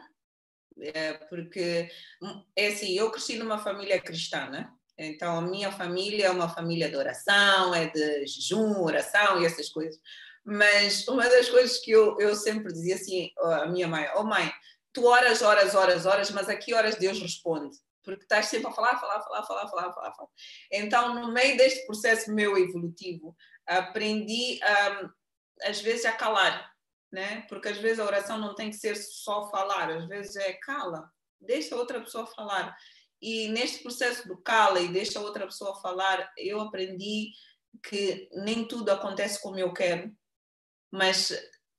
[0.80, 1.90] é, porque
[2.22, 4.72] hum, é assim, eu cresci numa família cristã, né?
[4.98, 9.70] Então, a minha família é uma família de oração, é de jejum, oração e essas
[9.70, 10.00] coisas.
[10.44, 14.52] Mas uma das coisas que eu, eu sempre dizia assim à minha mãe: Oh, mãe,
[14.94, 17.78] tu oras, horas, horas, horas, mas a que horas Deus responde?
[18.04, 20.14] Porque estás sempre a falar, falar, falar, falar, falar, falar.
[20.14, 20.30] falar.
[20.72, 24.60] Então, no meio deste processo meu evolutivo, aprendi,
[25.64, 26.72] às vezes, a calar,
[27.12, 27.46] né?
[27.50, 31.12] Porque às vezes a oração não tem que ser só falar, às vezes é cala,
[31.42, 32.74] deixa outra pessoa falar.
[33.22, 37.32] E neste processo do cala e deixa outra pessoa falar, eu aprendi
[37.84, 40.12] que nem tudo acontece como eu quero,
[40.92, 41.32] mas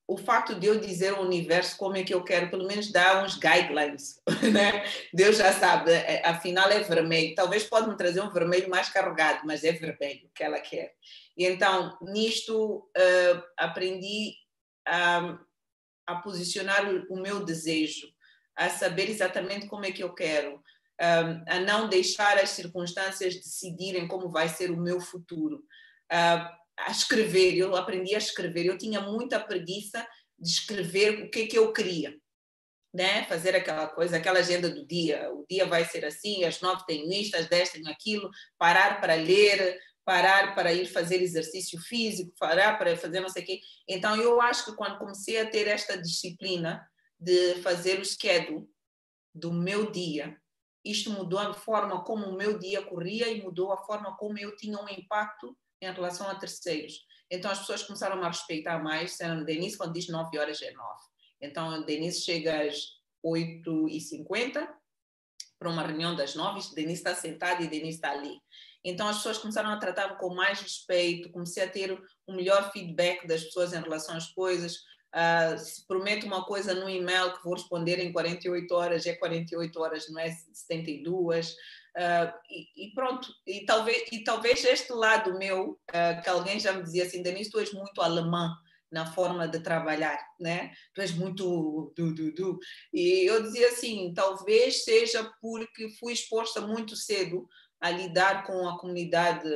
[0.08, 3.22] o facto de eu dizer ao universo como é que eu quero, pelo menos dar
[3.22, 4.18] uns guidelines,
[4.52, 4.82] né?
[5.12, 7.34] Deus já sabe, é, afinal é vermelho.
[7.34, 10.94] Talvez pode me trazer um vermelho mais carregado, mas é vermelho que ela quer.
[11.36, 14.34] E então, nisto, uh, aprendi
[14.86, 15.38] a,
[16.06, 18.08] a posicionar o, o meu desejo,
[18.56, 20.62] a saber exatamente como é que eu quero,
[21.00, 25.64] um, a não deixar as circunstâncias decidirem como vai ser o meu futuro.
[26.10, 30.06] Uh, a escrever, eu aprendi a escrever, eu tinha muita preguiça
[30.38, 32.16] de escrever o que, que eu queria.
[32.94, 33.24] Né?
[33.24, 35.30] Fazer aquela coisa, aquela agenda do dia.
[35.32, 39.14] O dia vai ser assim, às nove tenho isto, às dez tenho aquilo, parar para
[39.14, 43.60] ler, parar para ir fazer exercício físico, parar para fazer não sei o quê.
[43.86, 46.88] Então, eu acho que quando comecei a ter esta disciplina
[47.20, 48.66] de fazer o schedule
[49.34, 50.34] do meu dia,
[50.84, 54.56] isto mudou a forma como o meu dia corria e mudou a forma como eu
[54.56, 57.06] tinha um impacto em relação a terceiros.
[57.30, 61.00] Então as pessoas começaram a respeitar mais, disseram, Denise, quando diz 9 horas é 9.
[61.40, 64.68] Então Denise chega às 8h50
[65.58, 68.40] para uma reunião das 9, Denise está sentada e Denise está ali.
[68.84, 71.92] Então as pessoas começaram a tratar-me com mais respeito, comecei a ter
[72.26, 74.78] um melhor feedback das pessoas em relação às coisas,
[75.14, 80.08] Uh, prometo uma coisa no e-mail que vou responder em 48 horas, é 48 horas,
[80.10, 81.50] não é 72.
[81.50, 81.54] Uh,
[81.96, 86.72] ah, e, e, pronto, e talvez, e talvez este lado meu, uh, que alguém já
[86.72, 88.54] me dizia assim, Denise, tu és muito alemã
[88.90, 90.72] na forma de trabalhar, né?
[90.94, 92.58] Tu és muito du, du, du.
[92.92, 97.48] E eu dizia assim, talvez seja porque fui exposta muito cedo
[97.80, 99.48] a lidar com a comunidade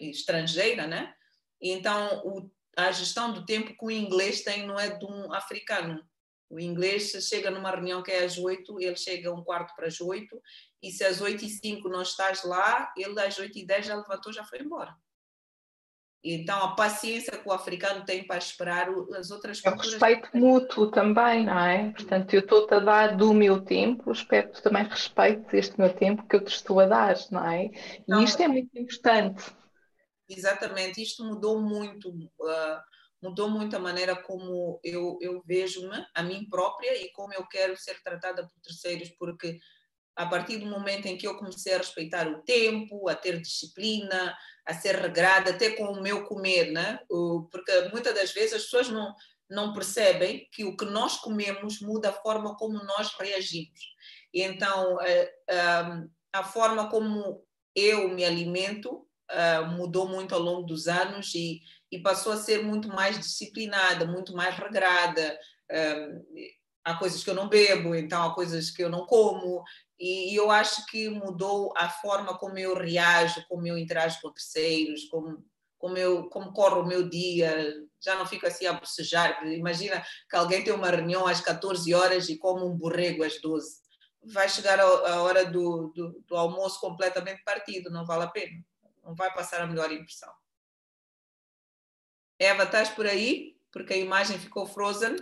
[0.00, 1.14] estrangeira, né?
[1.60, 6.00] Então, o a gestão do tempo que o inglês tem não é de um africano.
[6.48, 10.00] O inglês chega numa reunião que é às oito, ele chega um quarto para as
[10.00, 10.40] oito,
[10.80, 13.96] e se às oito e cinco não estás lá, ele às oito e dez já
[13.96, 14.94] levantou, já foi embora.
[16.22, 20.90] Então, a paciência que o africano tem para esperar as outras É o respeito mútuo
[20.90, 21.90] também, não é?
[21.90, 25.92] Portanto, eu estou-te a dar do meu tempo, espero que tu também respeites este meu
[25.92, 27.66] tempo que eu te estou a dar, não é?
[27.66, 29.57] E então, isto é muito importante.
[30.28, 32.80] Exatamente, isto mudou muito, uh,
[33.22, 37.76] mudou muito a maneira como eu, eu vejo-me, a mim própria e como eu quero
[37.76, 39.58] ser tratada por terceiros, porque
[40.14, 44.36] a partir do momento em que eu comecei a respeitar o tempo, a ter disciplina,
[44.66, 46.98] a ser regrada, até com o meu comer, né?
[47.50, 49.14] porque muitas das vezes as pessoas não,
[49.48, 53.94] não percebem que o que nós comemos muda a forma como nós reagimos.
[54.34, 54.98] E então,
[55.52, 61.60] a, a forma como eu me alimento uh, mudou muito ao longo dos anos e,
[61.90, 65.38] e, passou a ser muito mais disciplinada, muito mais regrada.
[65.70, 66.48] Uh,
[66.84, 69.62] há coisas que eu não bebo, então há coisas que eu não como,
[69.98, 74.32] e, e eu acho que mudou a forma como eu reajo, como eu interajo com
[74.32, 75.44] terceiros, como,
[75.76, 79.44] como, eu, como corre o meu dia, já não fico assim a bocejar.
[79.46, 83.80] Imagina que alguém tem uma reunião às 14 horas e come um borrego às 12.
[84.32, 88.52] Vai chegar a, hora do, do, do, almoço completamente partido, não vale a pena
[89.08, 90.30] não vai passar a melhor impressão.
[92.38, 93.58] Eva, estás por aí?
[93.72, 95.16] Porque a imagem ficou frozen.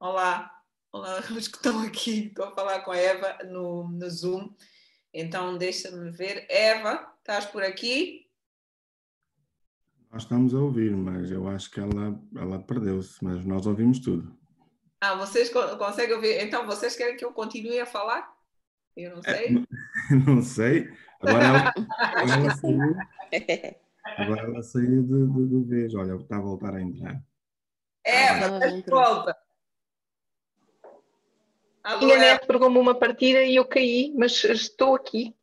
[0.00, 0.50] Olá,
[0.90, 4.52] olá, os que estão aqui, estou a falar com a Eva no, no Zoom.
[5.14, 6.46] Então, deixa-me ver.
[6.50, 8.28] Eva, estás por aqui?
[10.10, 14.36] Nós estamos a ouvir, mas eu acho que ela, ela perdeu-se, mas nós ouvimos tudo.
[15.00, 16.42] Ah, vocês conseguem ouvir?
[16.42, 18.39] Então, vocês querem que eu continue a falar?
[18.96, 19.46] Eu não sei.
[19.46, 20.92] É, não sei.
[21.20, 21.74] Agora ela,
[22.16, 22.96] agora ela saiu,
[24.16, 25.98] agora ela saiu do, do, do beijo.
[25.98, 27.22] Olha, está a voltar a entrar.
[28.04, 29.36] É, ah, volta.
[32.00, 35.34] Net pegou-me uma partida e eu caí, mas estou aqui.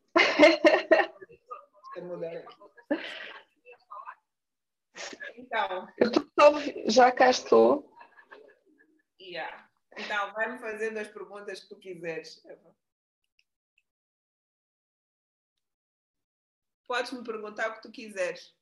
[5.35, 7.91] Então, eu estou, já cá estou.
[9.21, 9.69] Yeah.
[9.97, 12.41] Então, vai-me fazendo as perguntas que tu quiseres.
[16.87, 18.53] Podes me perguntar o que tu quiseres.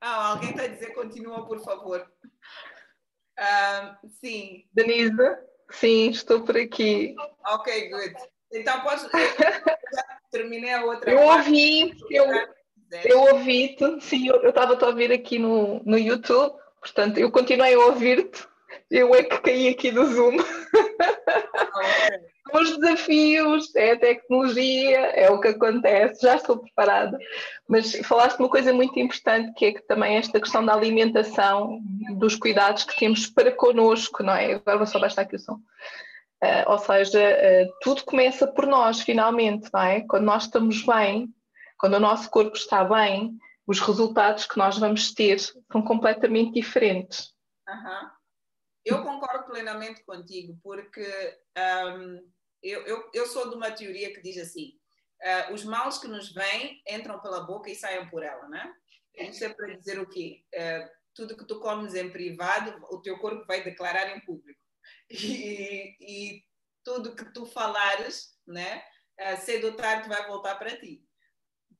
[0.00, 2.10] Ah, alguém está a dizer continua, por favor.
[3.38, 4.66] Uh, sim.
[4.72, 5.38] Denise,
[5.70, 7.14] sim, estou por aqui.
[7.46, 8.14] Ok, good.
[8.52, 9.06] Então podes.
[10.34, 11.10] terminei a outra.
[11.10, 11.48] Eu parte.
[11.48, 12.26] ouvi, eu,
[13.04, 17.78] eu ouvi-te, sim, eu estava a ouvir aqui no, no YouTube, portanto, eu continuei a
[17.78, 18.44] ouvir-te.
[18.90, 20.36] Eu é que caí aqui do Zoom.
[22.54, 27.18] Os desafios, é a tecnologia, é o que acontece, já estou preparada.
[27.68, 31.80] Mas falaste uma coisa muito importante, que é que também esta questão da alimentação,
[32.16, 34.54] dos cuidados que temos para connosco, não é?
[34.54, 35.54] Agora vou só baixar aqui o som.
[35.54, 40.02] Uh, ou seja, uh, tudo começa por nós, finalmente, não é?
[40.02, 41.34] Quando nós estamos bem,
[41.76, 43.36] quando o nosso corpo está bem,
[43.66, 47.34] os resultados que nós vamos ter são completamente diferentes.
[47.68, 48.10] Uhum.
[48.84, 51.04] Eu concordo plenamente contigo, porque
[51.58, 52.20] um,
[52.64, 54.78] eu, eu, eu sou de uma teoria que diz assim:
[55.22, 58.74] uh, os males que nos vêm entram pela boca e saem por ela, né?
[59.14, 60.42] Isso é para dizer o quê?
[60.54, 64.60] Uh, tudo que tu comes em privado, o teu corpo vai declarar em público.
[65.10, 66.44] E, e
[66.82, 68.82] tudo que tu falares, né?
[69.20, 71.04] Uh, cedo ou tarde vai voltar para ti.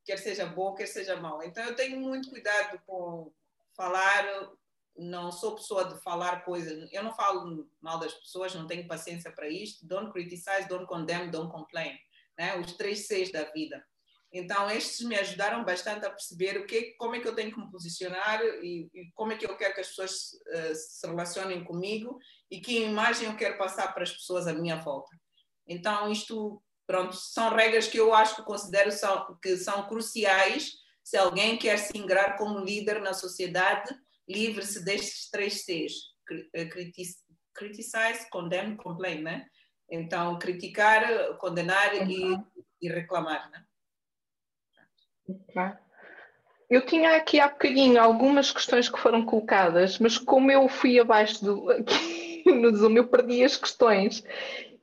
[0.05, 1.43] Quer seja bom, quer seja mau.
[1.43, 3.33] Então eu tenho muito cuidado com
[3.75, 4.25] falar
[4.97, 9.31] não sou pessoa de falar coisas, eu não falo mal das pessoas, não tenho paciência
[9.33, 9.87] para isto.
[9.87, 11.99] Don't criticize, don't condemn, don't complain.
[12.39, 12.59] Né?
[12.59, 13.85] Os três Cs da vida.
[14.33, 17.61] Então, estes me ajudaram bastante a perceber o que, como é que eu tenho que
[17.61, 21.63] me posicionar e, e como é que eu quero que as pessoas uh, se relacionem
[21.63, 22.19] comigo
[22.51, 25.17] e que imagem eu quero passar para as pessoas à minha volta.
[25.69, 30.73] Então, isto, pronto, são regras que eu acho que considero são, que são cruciais
[31.05, 33.95] se alguém quer se ingrar como líder na sociedade
[34.29, 35.93] livre-se destes três Cs:
[36.55, 36.69] eh,
[37.55, 39.47] criticize, condemn, complain, né?
[39.91, 42.37] Então, criticar, condenar e,
[42.81, 43.65] e, reclamar, né?
[46.69, 51.45] Eu tinha aqui há bocadinho algumas questões que foram colocadas, mas como eu fui abaixo
[51.45, 54.25] do, aqui no Zoom, eu perdi as questões.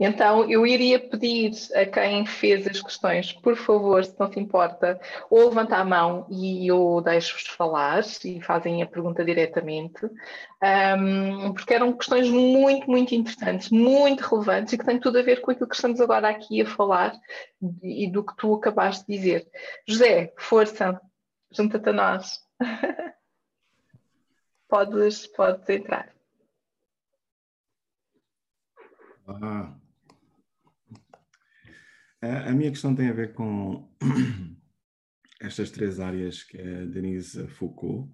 [0.03, 4.99] Então, eu iria pedir a quem fez as questões, por favor, se não se importa,
[5.29, 11.75] ou levanta a mão e eu deixo-vos falar e fazem a pergunta diretamente, um, porque
[11.75, 15.69] eram questões muito, muito interessantes, muito relevantes e que têm tudo a ver com aquilo
[15.69, 17.13] que estamos agora aqui a falar
[17.83, 19.47] e do que tu acabaste de dizer.
[19.87, 20.99] José, força,
[21.51, 22.39] junta-te a nós.
[24.67, 26.11] podes, podes entrar.
[29.27, 29.75] Ah,
[32.21, 33.89] a, minha questão tem a ver com
[35.41, 38.13] estas três áreas que a Denise focou.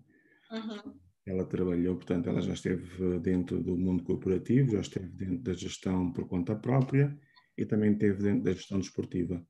[0.52, 0.98] Uhum.
[1.26, 6.12] Ela trabalhou, portanto, ela já esteve dentro do mundo corporativo, já esteve dentro da gestão
[6.14, 7.18] por conta própria
[7.58, 9.46] e também esteve dentro da gestão desportiva.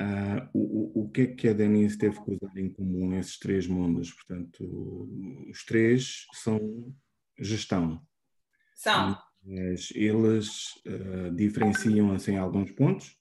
[0.00, 3.66] Uh, o, o que é que a Denise teve que usar em comum nesses três
[3.66, 4.10] mundos?
[4.12, 4.64] Portanto,
[5.50, 6.58] os três são
[7.38, 8.00] gestão.
[8.74, 9.18] São.
[9.44, 13.19] Mas eles uh, diferenciam-se em alguns pontos,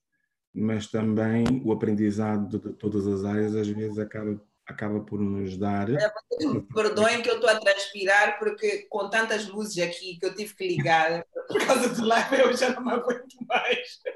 [0.54, 5.90] mas também o aprendizado de todas as áreas às vezes acaba, acaba por nos dar.
[5.90, 6.12] É,
[6.74, 10.68] perdoem que eu estou a transpirar, porque com tantas luzes aqui que eu tive que
[10.68, 14.00] ligar por causa do live, eu já não me aguento mais.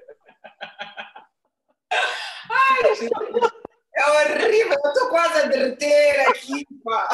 [2.49, 3.09] Ai,
[3.95, 7.07] é horrível, eu estou quase a derreter aqui, pá.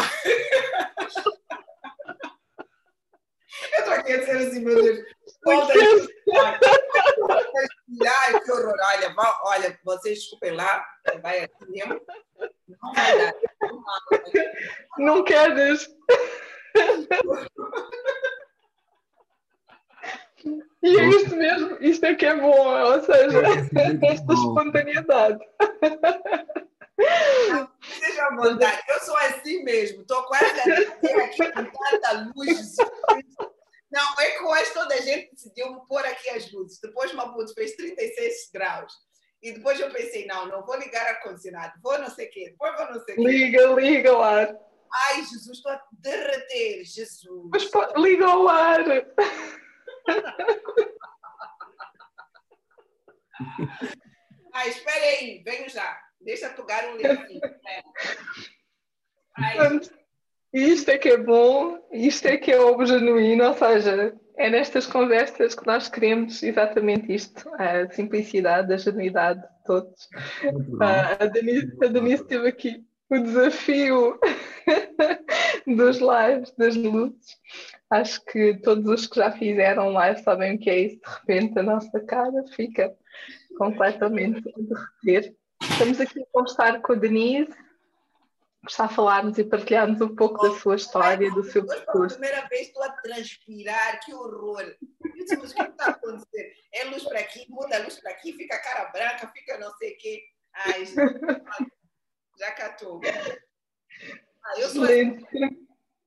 [3.74, 5.06] Eu estou aqui a dizer assim, meu Deus,
[5.44, 5.74] volta
[7.30, 8.76] Ai, que horror.
[8.82, 10.86] Olha, olha, vocês desculpem lá,
[11.22, 12.02] vai aqui mesmo.
[12.68, 13.34] Não vai dar.
[14.98, 15.88] Não queres.
[20.82, 25.40] E é isto mesmo, isto é que é bom, ou seja, é esta espontaneidade.
[27.82, 32.78] seja à vontade, eu sou assim mesmo, estou quase a aqui com tanta luz.
[33.92, 36.80] Não, é que hoje toda a gente decidiu pôr aqui as luzes.
[36.80, 38.94] Depois Maputo fez 36 graus.
[39.42, 42.76] E depois eu pensei, não, não vou ligar ar-condicionado, vou não sei o quê, depois
[42.76, 43.24] vou não sei o quê.
[43.24, 44.54] Liga, liga o ar.
[44.92, 47.50] Ai, Jesus, estou a derreter, Jesus.
[47.52, 48.84] Mas pô, liga o ar.
[54.54, 55.98] Ai, espere aí, venho já.
[56.20, 57.42] Deixa pegar um livrinho.
[59.38, 59.80] Ai.
[60.54, 64.88] Isto é que é bom, isto é que é o genuíno, ou seja, é nestas
[64.88, 70.08] conversas que nós queremos exatamente isto, a simplicidade, a genuidade de todos.
[70.82, 74.20] a Denise, a Denise teve aqui o desafio
[75.68, 77.38] dos lives, das luzes.
[77.90, 81.00] Acho que todos os que já fizeram live sabem o que é isso.
[81.00, 82.96] De repente, a nossa cara fica
[83.58, 85.36] completamente a derreter.
[85.62, 87.52] estamos aqui a conversar com a Denise,
[88.68, 92.20] está a falar-nos e partilhar-nos um pouco da sua história, do seu percurso.
[92.20, 94.62] Pela primeira vez estou a transpirar, que horror!
[94.62, 96.54] Eu disse, mas o que está a acontecer?
[96.74, 99.72] É luz para aqui, muda a luz para aqui, fica a cara branca, fica não
[99.78, 100.24] sei o quê.
[100.54, 100.96] Ai, já,
[102.38, 103.00] já catou.
[104.44, 104.86] Ah, eu sou.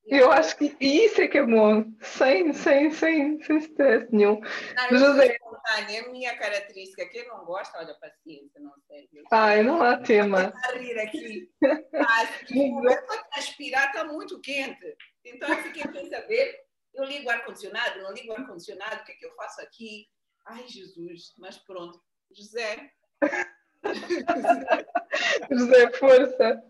[0.06, 4.40] Eu acho que isso é que é bom, sem, sem, sem, sem stress nenhum.
[4.40, 5.32] Não, José...
[5.32, 7.08] espontânea, é a minha característica.
[7.08, 9.08] Quem não gosta, olha, paciência, não sei.
[9.30, 10.52] Ai, não há tema.
[10.54, 11.48] A rir aqui.
[11.92, 14.96] Mas, começa a transpirar, está muito quente.
[15.24, 16.60] Então, eu fiquei sem saber.
[16.94, 20.08] Eu ligo o ar-condicionado, não ligo o ar-condicionado, o que é que eu faço aqui?
[20.46, 21.98] Ai, Jesus, mas pronto.
[22.36, 22.90] José.
[25.50, 26.62] José, força.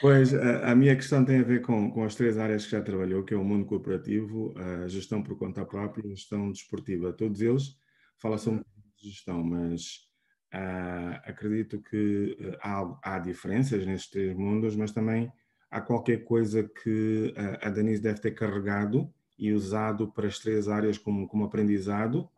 [0.00, 2.80] Pois, a, a, minha questão tem a ver com, com as três áreas que já
[2.80, 7.12] trabalhou, que é o mundo corporativo, a gestão por conta própria e a gestão desportiva.
[7.12, 7.76] Todos eles
[8.16, 8.64] falam sobre
[8.96, 10.08] gestão, mas
[10.54, 15.32] uh, acredito que há, há, diferenças nestes três mundos, mas também
[15.70, 20.68] há qualquer coisa que a, a Denise deve ter carregado e usado para as três
[20.68, 22.28] áreas como, como aprendizado,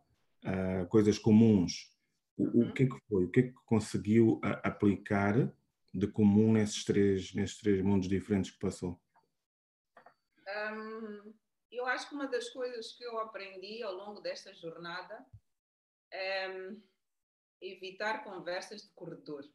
[0.45, 1.91] uh, coisas comuns.
[2.37, 3.25] O, o, que é que foi?
[3.25, 5.51] O que é que conseguiu aplicar
[5.93, 8.99] de comum nesses três, nesses três mundos diferentes que passou?
[10.47, 11.33] Um,
[11.71, 15.25] eu acho que uma das coisas que eu aprendi ao longo desta jornada
[16.11, 16.47] é
[17.61, 19.49] evitar conversas de corredor.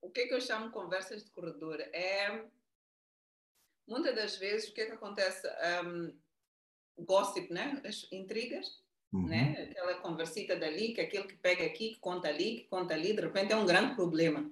[0.00, 1.80] O que é que eu chamo de conversas de corredor?
[1.80, 2.48] É
[3.86, 5.46] muitas das vezes o que é que acontece?
[5.84, 6.20] Um,
[7.04, 7.80] gossip, né?
[7.84, 8.82] As intrigas
[9.12, 9.26] Uhum.
[9.26, 9.68] Né?
[9.70, 13.20] Aquela conversita dali, que aquele que pega aqui, que conta ali, que conta ali, de
[13.20, 14.50] repente é um grande problema.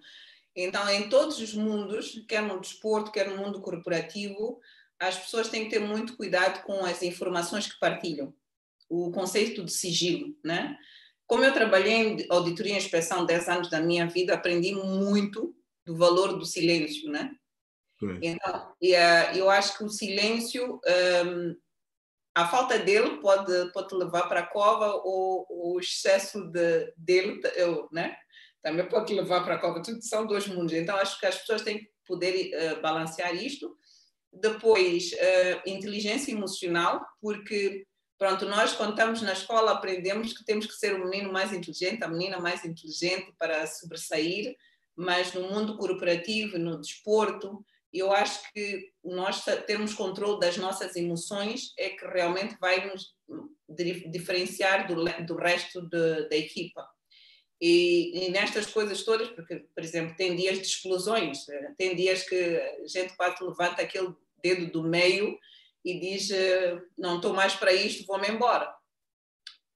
[0.54, 4.60] Então, em todos os mundos, quer no desporto, quer no mundo corporativo,
[4.98, 8.34] as pessoas têm que ter muito cuidado com as informações que partilham.
[8.88, 10.76] O conceito de sigilo, né?
[11.26, 15.54] Como eu trabalhei em auditoria e inspeção 10 anos da minha vida, aprendi muito
[15.86, 17.30] do valor do silêncio, né?
[18.22, 20.80] Então, eh, eu acho que o silêncio
[21.26, 21.56] um,
[22.34, 27.88] a falta dele pode, pode levar para a cova ou o excesso de, dele eu,
[27.92, 28.16] né?
[28.62, 29.82] também pode levar para a cova.
[29.82, 30.72] Tudo são dois mundos.
[30.72, 33.76] Então, acho que as pessoas têm que poder uh, balancear isto.
[34.32, 37.86] Depois, uh, inteligência emocional, porque,
[38.18, 42.04] pronto, nós quando estamos na escola aprendemos que temos que ser o menino mais inteligente,
[42.04, 44.54] a menina mais inteligente para sobressair,
[44.94, 51.72] mas no mundo corporativo, no desporto, eu acho que nós termos controle das nossas emoções
[51.76, 53.14] é que realmente vai nos
[54.10, 56.88] diferenciar do, do resto de, da equipa.
[57.60, 62.26] E, e, nestas coisas todas, porque, por exemplo, tem dias de explosões, eh, tem dias
[62.26, 65.38] que a gente quase levanta aquele dedo do meio
[65.84, 68.74] e diz: eh, Não estou mais para isto, vou-me embora.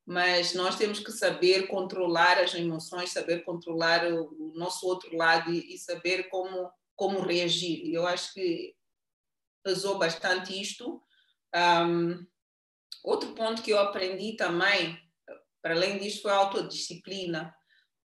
[0.07, 5.75] Mas nós temos que saber controlar as emoções, saber controlar o nosso outro lado e,
[5.75, 7.93] e saber como como reagir.
[7.93, 8.75] Eu acho que
[9.65, 11.03] pesou bastante isto.
[11.55, 12.27] Um,
[13.03, 14.99] outro ponto que eu aprendi também,
[15.63, 17.55] para além disto, foi a autodisciplina,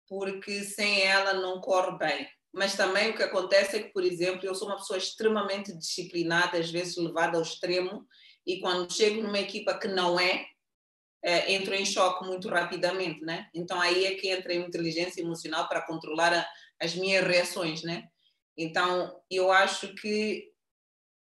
[0.08, 2.28] porque sem ela não corre bem.
[2.52, 6.58] Mas também o que acontece é que, por exemplo, eu sou uma pessoa extremamente disciplinada,
[6.58, 8.06] às vezes levada ao extremo,
[8.46, 10.46] e quando chego numa equipa que não é,
[11.22, 13.48] é entro em choque muito rapidamente, né?
[13.54, 16.48] Então aí é que entra a inteligência emocional para controlar a,
[16.80, 18.08] as minhas reações, né?
[18.58, 20.52] Então, eu acho que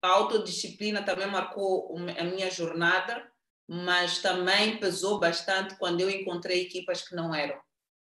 [0.01, 3.31] a autodisciplina também marcou a minha jornada,
[3.67, 7.59] mas também pesou bastante quando eu encontrei equipas que não eram,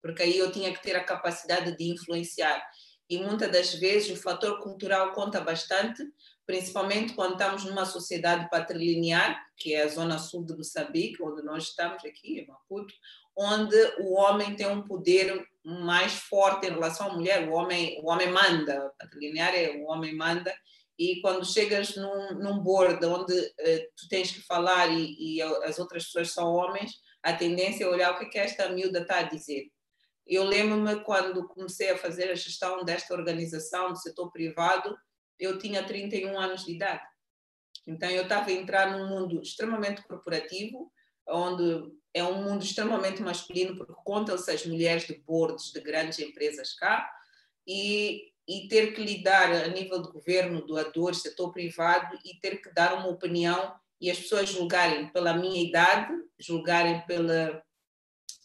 [0.04, 2.64] porque aí eu tinha que ter a capacidade de influenciar.
[3.10, 6.04] E muitas das vezes o fator cultural conta bastante,
[6.46, 11.70] principalmente quando estamos numa sociedade patrilinear, que é a zona sul de Moçambique, onde nós
[11.70, 12.94] estamos aqui, em Maputo,
[13.38, 17.48] onde o homem tem um poder mais forte em relação à mulher.
[17.48, 20.54] O homem, o homem manda, a linear é o homem manda.
[20.98, 25.78] E quando chegas num, num board onde uh, tu tens que falar e, e, as
[25.78, 29.20] outras pessoas são homens, a tendência é olhar o que, é que esta miúda está
[29.20, 29.68] a dizer.
[30.26, 34.98] Eu lembro-me quando comecei a fazer a gestão desta organização do setor privado,
[35.40, 37.04] eu tinha 31 anos de idade.
[37.86, 40.92] Então eu estava a entrar num mundo extremamente corporativo,
[41.30, 46.74] onde é um mundo extremamente masculino, porque contam-se as mulheres de boards de grandes empresas
[46.74, 47.10] cá,
[47.68, 52.74] e, e ter que lidar a nível de governo, doadores, setor privado, e ter que
[52.74, 57.62] dar uma opinião e as pessoas julgarem pela minha idade, julgarem pela,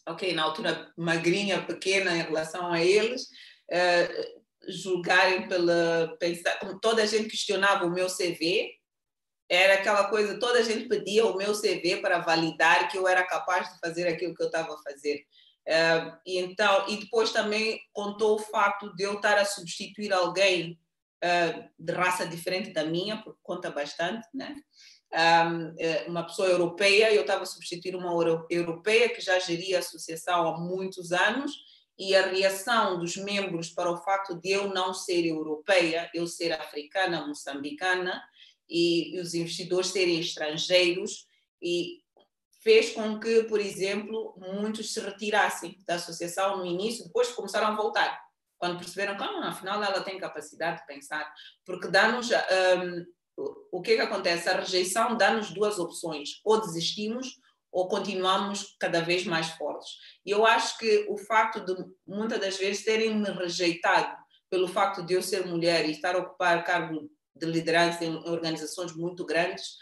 [0.08, 3.22] ok, na altura magrinha, pequena em relação a eles,
[3.70, 8.70] uh, julgarem pela, pensar, toda a gente questionava o meu CV,
[9.52, 13.22] era aquela coisa, toda a gente pedia o meu CV para validar que eu era
[13.22, 15.26] capaz de fazer aquilo que eu estava a fazer.
[15.68, 20.80] Uh, e então e depois também contou o facto de eu estar a substituir alguém
[21.22, 24.56] uh, de raça diferente da minha, porque conta bastante, né?
[25.12, 28.10] Um, eh, uma pessoa europeia, eu estava a substituir uma
[28.48, 31.52] europeia que já geria a associação há muitos anos
[31.98, 36.52] e a reação dos membros para o facto de eu não ser europeia, eu ser
[36.54, 38.22] africana, moçambicana
[38.72, 41.26] e, os investidores serem estrangeiros
[41.60, 42.00] e
[42.62, 47.76] fez com que, por exemplo, muitos se retirassem da associação no início, depois começaram a
[47.76, 48.18] voltar,
[48.56, 51.30] quando perceberam que, ah, afinal, ela tem capacidade de pensar,
[51.66, 52.30] porque dá-nos.
[52.30, 53.04] Um,
[53.72, 54.48] o que, é que acontece?
[54.48, 57.40] A rejeição dá-nos duas opções: ou desistimos
[57.72, 59.88] ou continuamos cada vez mais fortes.
[60.24, 61.74] E eu acho que o facto de
[62.06, 64.14] muitas das vezes terem me rejeitado
[64.50, 68.94] pelo facto de eu ser mulher e estar a ocupar cargo de liderança em organizações
[68.94, 69.76] muito grandes,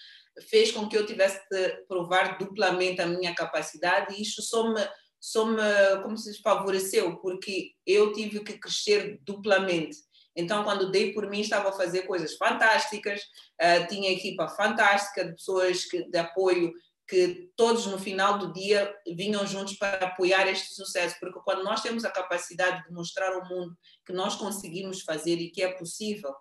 [0.49, 4.81] fez com que eu tivesse de provar duplamente a minha capacidade e isso só me,
[5.19, 5.63] só me
[6.03, 9.97] como se favoreceu, porque eu tive que crescer duplamente.
[10.37, 13.21] Então, quando dei por mim, estava a fazer coisas fantásticas,
[13.61, 16.73] uh, tinha equipa fantástica de pessoas que, de apoio
[17.11, 21.83] que todos no final do dia vinham juntos para apoiar este sucesso, porque quando nós
[21.83, 23.77] temos a capacidade de mostrar ao mundo
[24.07, 26.33] que nós conseguimos fazer e que é possível,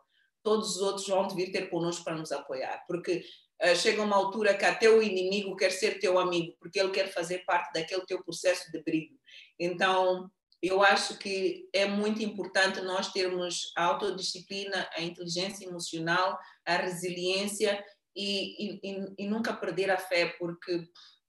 [0.43, 3.23] todos os outros vão vir ter connosco para nos apoiar, porque
[3.63, 7.11] uh, chega uma altura que até o inimigo quer ser teu amigo, porque ele quer
[7.11, 9.17] fazer parte daquele teu processo de brilho.
[9.59, 10.29] Então,
[10.61, 17.83] eu acho que é muito importante nós termos a autodisciplina, a inteligência emocional, a resiliência
[18.15, 20.85] e, e, e nunca perder a fé, porque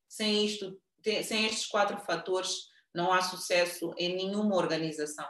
[0.09, 0.81] sem isto,
[1.25, 5.27] sem estes quatro fatores, não há sucesso em nenhuma organização.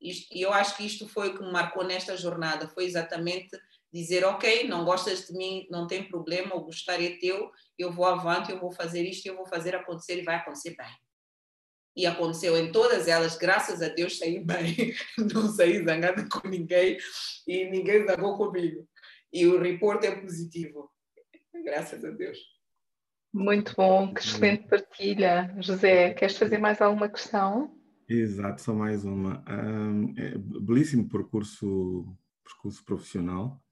[0.00, 3.48] E eu acho que isto foi o que me marcou nesta jornada, foi exatamente
[3.92, 8.04] dizer, ok, não gostas de mim, não tem problema, o gostar é teu, eu vou
[8.04, 10.94] avante, eu vou fazer isto, eu vou fazer acontecer e vai acontecer bem.
[11.96, 16.98] E aconteceu em todas elas, graças a Deus saí bem, não saí zangada com ninguém
[17.46, 18.86] e ninguém zangou comigo
[19.32, 20.90] e o reporte é positivo.
[21.64, 22.38] Graças a Deus.
[23.32, 25.54] Muito bom, que excelente partilha.
[25.60, 27.77] José, queres fazer mais alguma questão?
[28.08, 29.44] Exato, só mais uma.
[29.46, 33.62] Um, é belíssimo percurso, percurso profissional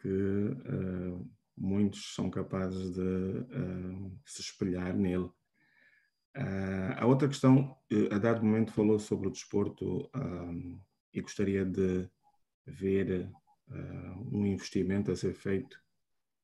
[0.00, 5.28] que uh, muitos são capazes de uh, se espelhar nele.
[6.36, 7.76] Uh, a outra questão,
[8.12, 10.78] a dado momento falou sobre o desporto um,
[11.12, 12.08] e gostaria de
[12.66, 13.28] ver
[14.30, 15.76] um investimento a ser feito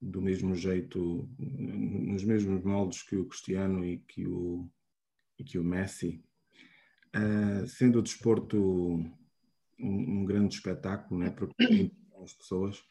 [0.01, 4.69] do mesmo jeito, nos mesmos moldes que o Cristiano e que o,
[5.39, 6.21] e que o Messi.
[7.15, 9.13] Uh, sendo o desporto um,
[9.79, 11.47] um, grande espetáculo né, para
[12.25, 12.83] as pessoas,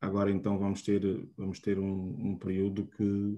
[0.00, 1.02] agora então vamos ter,
[1.36, 3.36] vamos ter um, um, período que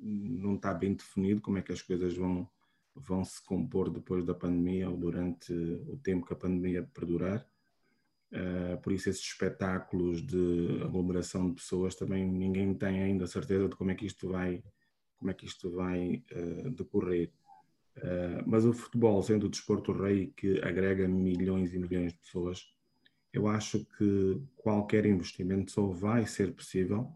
[0.00, 2.48] não está bem definido como é que as coisas vão,
[2.94, 7.44] vão se compor depois da pandemia ou durante o tempo que a pandemia perdurar.
[8.30, 13.76] Uh, por isso esses espetáculos de aglomeração de pessoas também ninguém tem ainda certeza de
[13.76, 14.60] como é que isto vai
[15.16, 17.32] como é que isto vai uh, decorrer
[17.98, 22.66] uh, mas o futebol sendo o desporto rei que agrega milhões e milhões de pessoas
[23.32, 27.10] eu acho que qualquer investimento só vai ser possível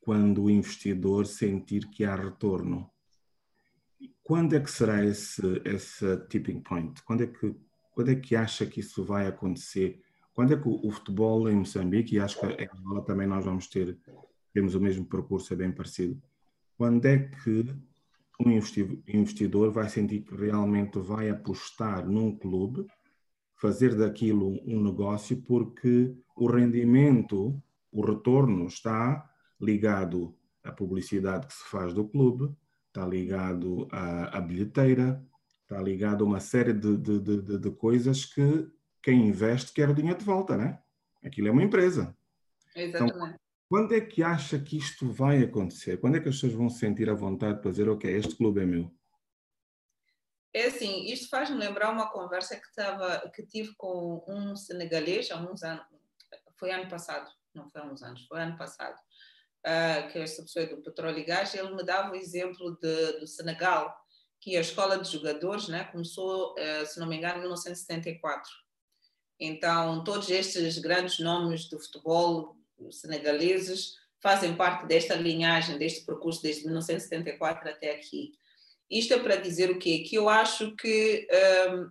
[0.00, 2.90] quando o investidor sentir que há retorno
[4.22, 7.54] quando é que será esse esse tipping point quando é que
[7.98, 10.00] quando é que acha que isso vai acontecer?
[10.32, 13.44] Quando é que o, o futebol em Moçambique, e acho que em Angola também nós
[13.44, 13.98] vamos ter,
[14.54, 16.16] temos o mesmo percurso, é bem parecido.
[16.76, 17.66] Quando é que
[18.38, 22.86] um investidor vai sentir que realmente vai apostar num clube,
[23.56, 27.60] fazer daquilo um negócio, porque o rendimento,
[27.90, 29.28] o retorno está
[29.60, 32.54] ligado à publicidade que se faz do clube,
[32.86, 35.20] está ligado à, à bilheteira,
[35.62, 38.70] está ligado a uma série de, de, de, de, coisas que
[39.02, 40.78] quem investe quer o dinheiro de volta, né?
[41.22, 42.16] Aquilo é uma empresa.
[42.74, 43.16] Exatamente.
[43.16, 46.00] Então, quando é que acha que isto vai acontecer?
[46.00, 48.64] Quando é que as pessoas vão sentir a vontade para dizer, ok, este clube é
[48.64, 48.90] meu?
[50.54, 55.36] É assim, isto faz-me lembrar uma conversa que, tava, que tive com um senegalês há
[55.36, 55.84] uns anos,
[56.58, 60.64] foi ano passado, não foi há uns anos, foi ano passado, uh, que esta pessoa
[60.64, 63.94] é do petróleo e gás, ele me dava o exemplo de, do Senegal,
[64.40, 68.48] que a escola de jogadores né, começou, eh, se não me engano, em 1974.
[69.40, 72.57] Então, todos estes grandes nomes do futebol
[72.90, 78.32] senegaleses fazem parte desta linhagem, deste percurso desde 1974 até aqui.
[78.90, 80.00] Isto é para dizer o quê?
[80.00, 81.26] Que eu acho que
[81.70, 81.90] um,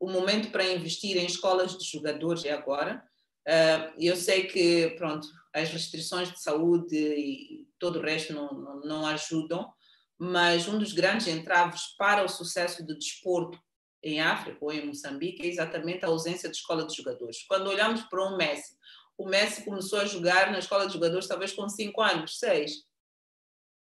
[0.00, 3.02] o momento para investir em escolas de jogadores é agora.
[3.46, 8.80] Uh, eu sei que, pronto, as restrições de saúde e todo o resto não, não,
[8.80, 9.72] não ajudam,
[10.18, 13.58] mas um dos grandes entraves para o sucesso do desporto
[14.02, 17.44] em África ou em Moçambique é exatamente a ausência de escola de jogadores.
[17.48, 18.76] Quando olhamos para um Messi,
[19.18, 22.72] o Messi começou a jogar na escola de jogadores talvez com 5 anos, 6.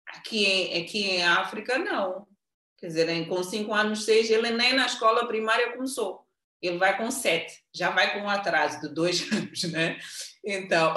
[0.08, 2.28] Aqui em, aqui em África, não.
[2.78, 6.26] Quer dizer, com 5 anos, 6, ele nem na escola primária começou.
[6.60, 10.00] Ele vai com 7, já vai com um atraso de 2 anos, né?
[10.44, 10.94] Então,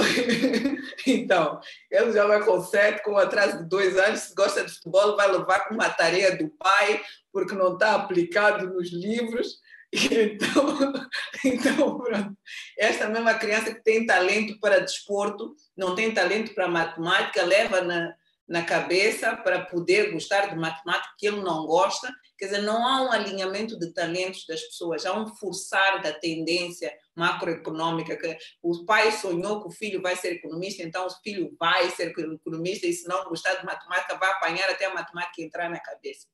[1.07, 1.61] então,
[1.91, 4.21] ele já vai com 7, com um atraso de 2 anos.
[4.21, 8.73] Se gosta de futebol, vai levar com uma tarefa do pai, porque não está aplicado
[8.73, 9.59] nos livros.
[9.93, 10.93] Então,
[11.45, 12.39] então pronto.
[12.79, 18.15] Esta mesma criança que tem talento para desporto, não tem talento para matemática, leva na,
[18.51, 22.13] na cabeça para poder gostar de matemática que ele não gosta.
[22.39, 26.93] Quer dizer, não há um alinhamento de talentos das pessoas, há um forçar da tendência
[27.15, 31.91] macroeconômica, que o pai sonhou que o filho vai ser economista, então o filho vai
[31.91, 35.79] ser economista e se não gostar de matemática vai apanhar até a matemática entrar na
[35.79, 36.27] cabeça.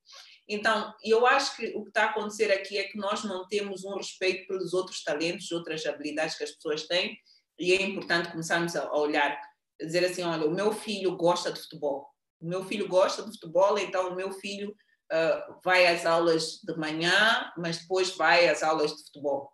[0.48, 3.84] Então, eu acho que o que está a acontecer aqui é que nós não temos
[3.84, 7.18] um respeito pelos outros talentos, outras habilidades que as pessoas têm,
[7.58, 9.40] e é importante começarmos a olhar,
[9.80, 12.08] dizer assim: olha, o meu filho gosta de futebol,
[12.40, 14.70] o meu filho gosta de futebol, então o meu filho
[15.12, 19.50] uh, vai às aulas de manhã, mas depois vai às aulas de futebol.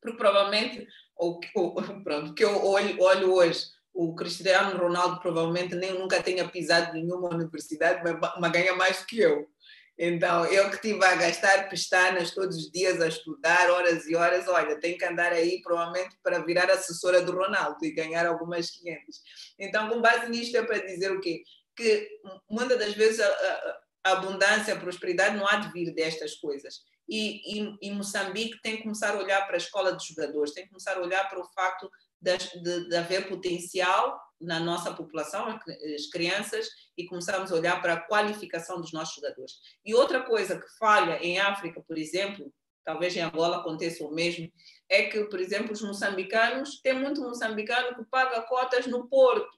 [0.00, 0.86] Porque provavelmente,
[1.16, 1.38] ou,
[2.02, 7.04] pronto, que eu olho, olho hoje, o Cristiano Ronaldo provavelmente nem nunca tenha pisado em
[7.04, 9.51] nenhuma universidade, mas, mas ganha mais do que eu.
[9.98, 14.48] Então, eu que estive a gastar pestanas todos os dias a estudar horas e horas,
[14.48, 19.20] olha, tenho que andar aí provavelmente para virar assessora do Ronaldo e ganhar algumas 500.
[19.58, 21.42] Então, com base nisto, é para dizer o quê?
[21.76, 22.08] Que
[22.50, 26.80] muitas das vezes a, a, abundância, a prosperidade não há de vir destas coisas.
[27.08, 30.70] E, e, Moçambique tem que começar a olhar para a escola de jogadores, tem que
[30.70, 31.90] começar a olhar para o facto
[32.22, 38.00] de, de, haver potencial na nossa população, as crianças, e começarmos a olhar para a
[38.00, 39.52] qualificação dos nossos jogadores.
[39.84, 42.52] E outra coisa que falha em África, por exemplo,
[42.84, 44.50] talvez em Angola aconteça o mesmo,
[44.88, 49.48] é que, por exemplo, os moçambicanos, tem muito moçambicano que paga cotas no Porto,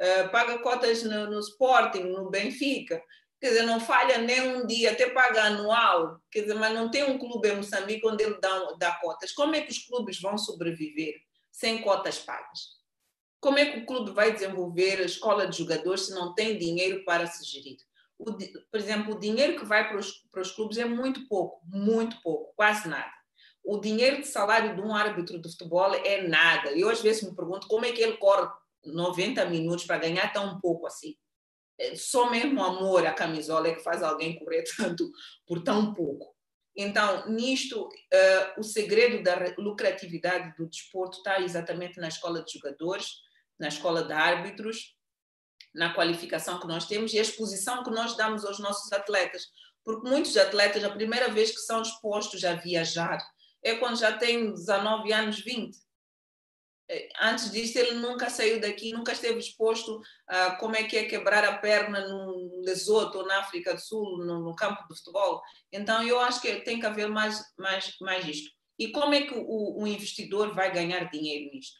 [0.00, 3.02] uh, paga cotas no, no Sporting, no Benfica,
[3.40, 7.04] quer dizer, não falha nem um dia, até paga anual, quer dizer, mas não tem
[7.04, 9.32] um clube em Moçambique onde ele dá, dá cotas.
[9.32, 11.14] Como é que os clubes vão sobreviver
[11.58, 12.78] sem cotas pagas?
[13.40, 17.04] Como é que o clube vai desenvolver a escola de jogadores se não tem dinheiro
[17.04, 17.78] para se gerir?
[18.16, 21.60] O, por exemplo, o dinheiro que vai para os, para os clubes é muito pouco,
[21.66, 23.12] muito pouco, quase nada.
[23.64, 26.70] O dinheiro de salário de um árbitro de futebol é nada.
[26.70, 28.48] Eu às vezes me pergunto como é que ele corre
[28.84, 31.16] 90 minutos para ganhar tão pouco assim.
[31.76, 35.10] É só mesmo amor à camisola é que faz alguém correr tanto
[35.44, 36.37] por tão pouco.
[36.80, 43.14] Então, nisto, uh, o segredo da lucratividade do desporto está exatamente na escola de jogadores,
[43.58, 44.94] na escola de árbitros,
[45.74, 49.48] na qualificação que nós temos e a exposição que nós damos aos nossos atletas.
[49.84, 53.18] Porque muitos atletas, a primeira vez que são expostos a viajar
[53.60, 55.76] é quando já têm 19 anos, 20.
[56.90, 61.04] É, antes disso, ele nunca saiu daqui, nunca esteve exposto a como é que é
[61.04, 65.42] quebrar a perna no Lesoto ou na África do Sul, no, no campo de futebol.
[65.70, 68.50] Então, eu acho que tem que haver mais, mais, mais isto.
[68.78, 71.78] E como é que o, o investidor vai ganhar dinheiro nisto?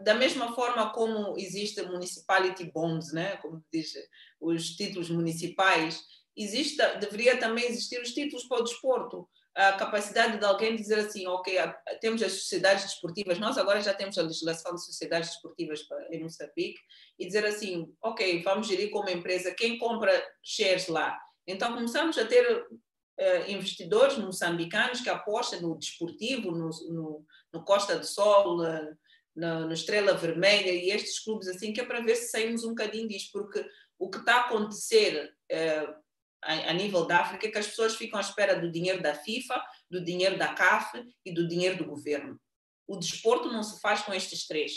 [0.00, 3.36] da mesma forma como existe municipality bonds, né?
[3.36, 3.92] como diz
[4.40, 6.02] os títulos municipais,
[6.36, 9.28] existe, deveria também existir os títulos para o desporto.
[9.56, 11.58] A capacidade de alguém dizer assim, ok,
[11.98, 15.80] temos as sociedades desportivas, nós agora já temos a legislação de sociedades desportivas
[16.10, 16.78] em Moçambique,
[17.18, 21.18] e dizer assim, ok, vamos gerir como empresa, quem compra shares lá?
[21.46, 27.98] Então começamos a ter uh, investidores moçambicanos que apostam no desportivo, no, no, no Costa
[27.98, 28.96] do Sol, uh,
[29.34, 33.08] no, Estrela Vermelha e estes clubes assim, que é para ver se saímos um bocadinho
[33.08, 33.66] disto, porque
[33.98, 36.05] o que está a acontecer uh,
[36.42, 40.04] a, nível da África que as pessoas ficam à espera do dinheiro da FIFA, do
[40.04, 42.40] dinheiro da CAF e do dinheiro do governo.
[42.86, 44.72] O desporto não se faz com estes três.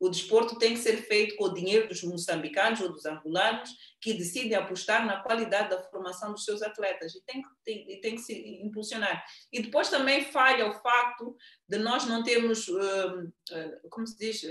[0.00, 3.70] O desporto tem que ser feito com o dinheiro dos moçambicanos ou dos angolanos
[4.00, 8.22] que decidem apostar na qualidade da formação dos seus atletas e tem, tem, tem que
[8.22, 9.24] se impulsionar.
[9.52, 11.36] E depois também falha o facto
[11.68, 14.44] de nós não termos, uh, uh, como se diz,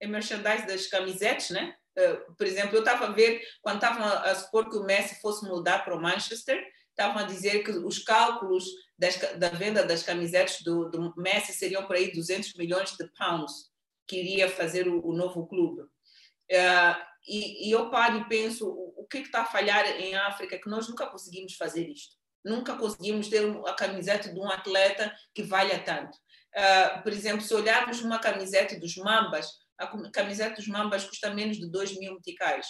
[0.00, 1.76] é merchandise das camisetes, né?
[1.98, 5.44] Uh, por exemplo, eu estava a ver, quando estavam a supor que o Messi fosse
[5.44, 8.64] mudar para o Manchester, estavam a dizer que os cálculos
[8.98, 13.70] das, da venda das camisetes do, do Messi seriam por aí 200 milhões de pounds
[14.06, 15.82] que iria fazer o, o novo clube.
[15.82, 20.58] Uh, e, e, eu paro e penso o, que, é está a falhar em África
[20.58, 22.16] que nós nunca conseguimos fazer isto.
[22.44, 26.16] Nunca conseguimos ter a camiseta de um atleta que valha tanto.
[26.54, 29.46] Uh, por exemplo, se olharmos uma camiseta dos Mambas,
[29.82, 32.66] a camiseta dos Mambas custa menos de 2 mil meticais.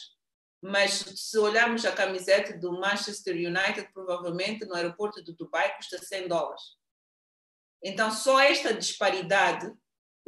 [0.65, 6.29] mas se olharmos a camiseta do Manchester United, provavelmente no aeroporto de Dubai custa 100
[6.29, 6.63] dólares.
[7.83, 9.69] Então, só esta disparidade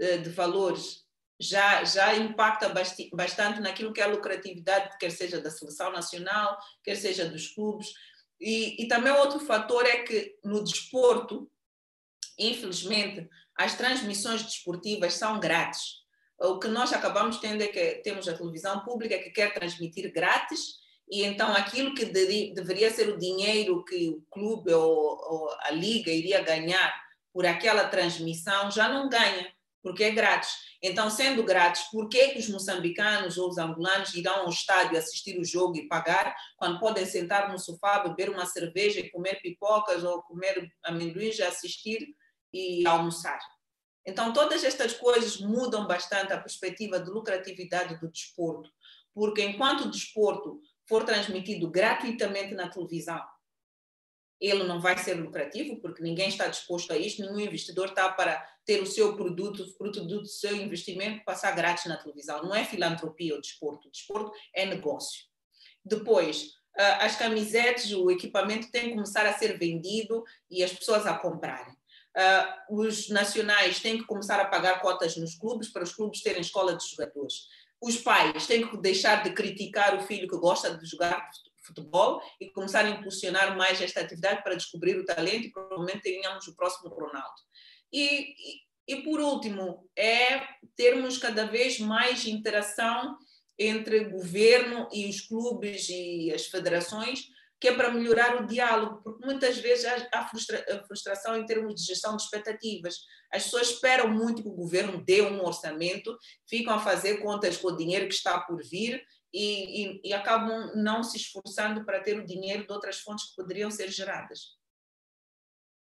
[0.01, 1.05] eh, de valores
[1.41, 2.73] já, já impacta
[3.13, 7.93] bastante naquilo que é a lucratividade, quer seja da seleção nacional, quer seja dos clubes.
[8.41, 11.49] E, e também outro fator é que no desporto,
[12.37, 16.04] infelizmente, as transmissões desportivas são grátis.
[16.41, 20.83] O que nós acabamos tendo é que temos a televisão pública que quer transmitir grátis,
[21.11, 25.71] e então aquilo que de, deveria ser o dinheiro que o clube ou, ou a
[25.71, 26.95] liga iria ganhar
[27.33, 30.51] por aquela transmissão já não ganha, porque é grátis.
[30.83, 35.45] Então, sendo grátis, por que os moçambicanos ou os angolanos irão ao estádio assistir o
[35.45, 40.23] jogo e pagar, quando podem sentar no sofá, beber uma cerveja e comer pipocas ou
[40.23, 42.07] comer amendoins, assistir
[42.53, 43.39] e almoçar?
[44.07, 48.71] Então, todas estas coisas mudam bastante a perspectiva de lucratividade do desporto,
[49.15, 53.23] porque enquanto o desporto for transmitido gratuitamente na televisão,
[54.41, 58.47] ele não vai ser lucrativo, porque ninguém está disposto a isto, nenhum investidor está para
[58.67, 62.43] ter o seu produto, fruto do seu investimento, passar grátis na televisão.
[62.43, 65.25] Não é filantropia o desporto, o desporto é negócio.
[65.85, 71.07] Depois, ah, as camisetas, o equipamento tem que começar a ser vendido e as pessoas
[71.07, 71.75] a comprarem.
[72.17, 76.41] Uh, os nacionais têm que começar a pagar cotas nos clubes para os clubes terem
[76.41, 77.49] escola de jogadores.
[77.81, 81.29] Os pais têm que deixar de criticar o filho que gosta de jogar
[81.65, 86.47] futebol e começar a impulsionar mais esta atividade para descobrir o talento e provavelmente tenhamos
[86.47, 87.35] o próximo Ronaldo.
[87.93, 88.35] E,
[88.89, 90.43] e, e por último, é
[90.77, 93.17] termos cada vez mais interação
[93.59, 97.29] entre governo e os clubes e as federações
[97.61, 101.87] que é para melhorar o diálogo, porque muitas vezes há frustra frustração em termos de
[101.87, 102.99] gestão de expectativas.
[103.33, 106.17] As pessoas esperam muito que o governo dê um orçamento,
[106.49, 109.03] ficam a fazer contas com o dinheiro que está por vir
[109.33, 113.37] e, e, e acabam não se esforçando para ter o dinheiro de outras fontes que
[113.37, 114.59] poderiam ser geradas.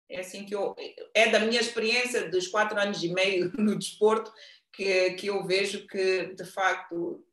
[0.10, 0.76] É assim que eu,
[1.14, 4.32] é da minha experiência dos quatro anos e meio no desporto
[4.72, 7.26] que, que eu vejo que de facto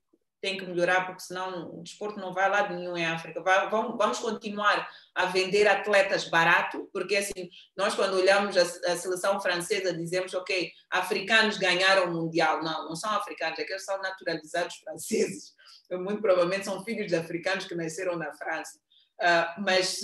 [0.42, 3.40] tem que melhorar, porque senão o desporto não vai lá de nenhum em África.
[3.40, 8.96] Vai, vamos, vamos, continuar a vender atletas barato, porque assim, nós quando olhamos a, a,
[8.96, 12.60] seleção francesa dizemos, ok, africanos ganharam o Mundial.
[12.60, 15.54] Não, não são africanos, é que eles são naturalizados franceses.
[15.92, 18.80] Muito provavelmente são filhos de africanos que nasceram na França.
[19.20, 20.00] Uh, mas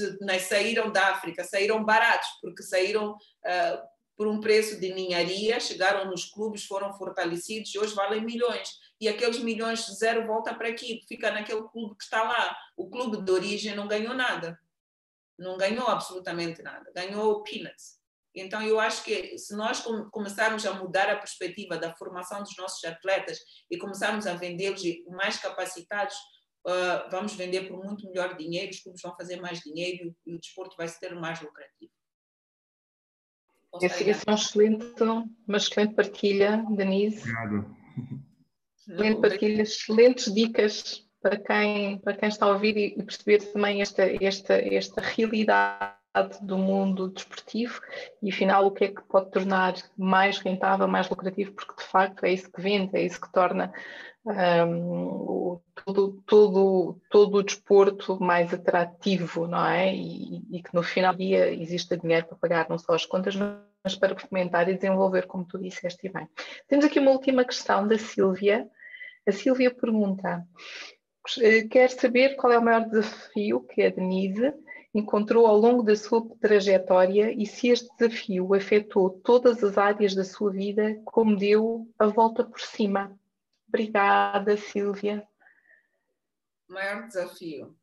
[0.47, 6.27] saíram da África, saíram baratos, porque saíram uh, por um preço de ninharia, chegaram nos
[6.27, 8.69] clubes, foram fortalecidos e hoje valem milhões
[9.01, 12.57] e aqueles milhões de zero volta para aqui, fica naquele clube que está lá.
[12.77, 14.59] O clube de origem não ganhou nada.
[15.39, 16.91] Não ganhou absolutamente nada.
[16.95, 17.99] Ganhou peanuts.
[18.35, 22.85] Então, eu acho que se nós começarmos a mudar a perspectiva da formação dos nossos
[22.85, 23.39] atletas
[23.71, 26.15] e começarmos a vendê-los mais capacitados,
[26.67, 30.39] uh, vamos vender por muito melhor dinheiro, os clubes vão fazer mais dinheiro e o
[30.39, 31.93] desporto vai ser mais lucrativo.
[33.83, 35.03] Essa é uma excelente,
[35.47, 37.21] uma excelente partilha, Denise.
[37.21, 37.77] Obrigado.
[38.89, 44.03] Excelente partilha, excelentes dicas para quem, para quem está a ouvir e perceber também esta,
[44.25, 45.99] esta, esta realidade
[46.41, 47.81] do mundo desportivo
[48.23, 52.25] e afinal o que é que pode tornar mais rentável, mais lucrativo, porque de facto
[52.25, 53.73] é isso que vende, é isso que torna
[54.25, 59.95] um, todo, todo, todo o desporto mais atrativo, não é?
[59.95, 63.37] E, e, que no final do dia existe dinheiro para pagar não só as contas,
[63.37, 66.29] mas para fomentar e desenvolver, como tu disseste bem.
[66.67, 68.69] Temos aqui uma última questão da Sílvia,
[69.29, 70.47] a Silvia pergunta:
[71.41, 74.55] eh, quer saber qual é o maior desafio que a Denise
[74.95, 80.25] encontrou ao longo da sua trajetória e se este desafio afetou todas as áreas da
[80.25, 83.17] sua vida, como deu a volta por cima.
[83.69, 85.29] Obrigada, Silvia.
[86.69, 87.77] O maior desafio.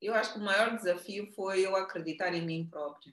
[0.00, 3.12] Eu acho que o maior desafio foi eu acreditar em mim própria.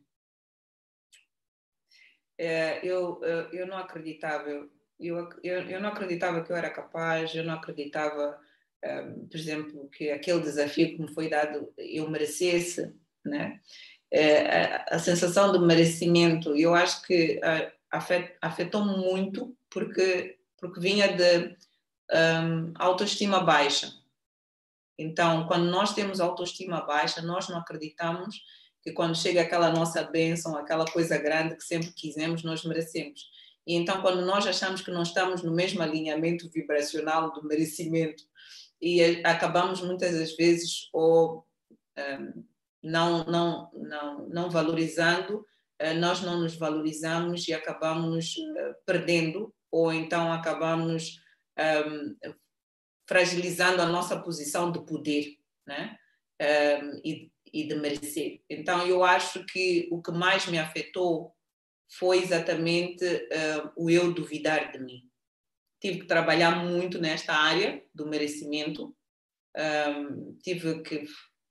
[2.38, 4.70] É, eu, eu não acreditava,
[5.08, 8.40] eu, eu, eu não acreditava que eu era capaz, eu não acreditava,
[8.84, 12.94] um, por exemplo, que aquele desafio que me foi dado eu merecesse,
[13.24, 13.60] né?
[14.12, 17.40] É, a, a, sensação de merecimento, eu acho que
[17.92, 21.56] afet, afetou-me muito porque, porque vinha de
[22.12, 23.92] um, autoestima baixa.
[24.98, 28.44] Então, quando nós temos autoestima baixa, nós não acreditamos
[28.84, 33.32] que quando chega aquela nossa bênção, aquela coisa grande que sempre quisemos, nós merecemos.
[33.66, 38.24] E então, quando nós achamos que não estamos no mesmo alinhamento vibracional do merecimento
[38.82, 41.48] e acabamos muitas das vezes ou
[41.98, 42.44] um,
[42.84, 45.46] não, não, não, não valorizando,
[45.82, 51.22] uh, nós não nos valorizamos e acabamos uh, perdendo, ou então acabamos
[51.88, 52.16] um,
[53.08, 55.98] fragilizando a nossa posição de poder né?
[56.42, 58.42] Um, e, e de merecer.
[58.50, 61.34] Então, eu acho que o que mais me afetou
[61.90, 65.02] foi exatamente uh, o eu duvidar de mim.
[65.80, 68.96] Tive que trabalhar muito nesta área do merecimento.
[69.56, 71.06] Um, tive que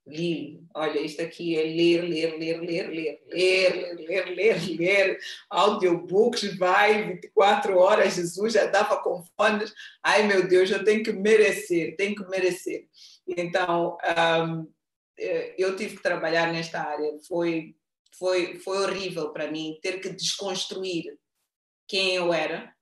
[0.05, 5.19] li, olha, isto aqui é ler, ler, ler, ler, ler, ler, ler, ler, ler,
[5.49, 9.73] audiobooks, vai, 24 horas, Jesus já dava com fones,
[10.03, 12.87] ai meu Deus, eu tenho que merecer, tenho que merecer.
[13.25, 13.97] Então,
[14.45, 14.69] um,
[15.57, 17.75] eu tive que trabalhar nesta área, foi,
[18.17, 21.17] foi, foi horrível para mim ter que desconstruir
[21.87, 22.73] quem eu era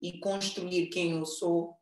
[0.00, 1.76] e construir quem eu sou.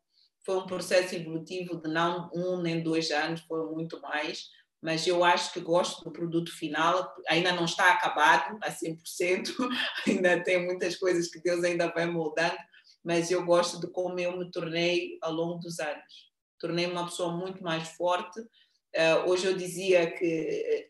[0.45, 4.49] Foi um processo evolutivo de não um nem dois anos, foi muito mais
[4.83, 9.55] mas eu acho que gosto do produto final, ainda não está acabado a 100%,
[10.07, 12.57] ainda tem muitas coisas que Deus ainda vai moldando,
[13.05, 16.31] mas eu gosto de como eu me tornei ao longo dos anos.
[16.59, 18.41] Tornei uma pessoa muito mais forte.
[18.41, 20.90] Uh, hoje eu dizia que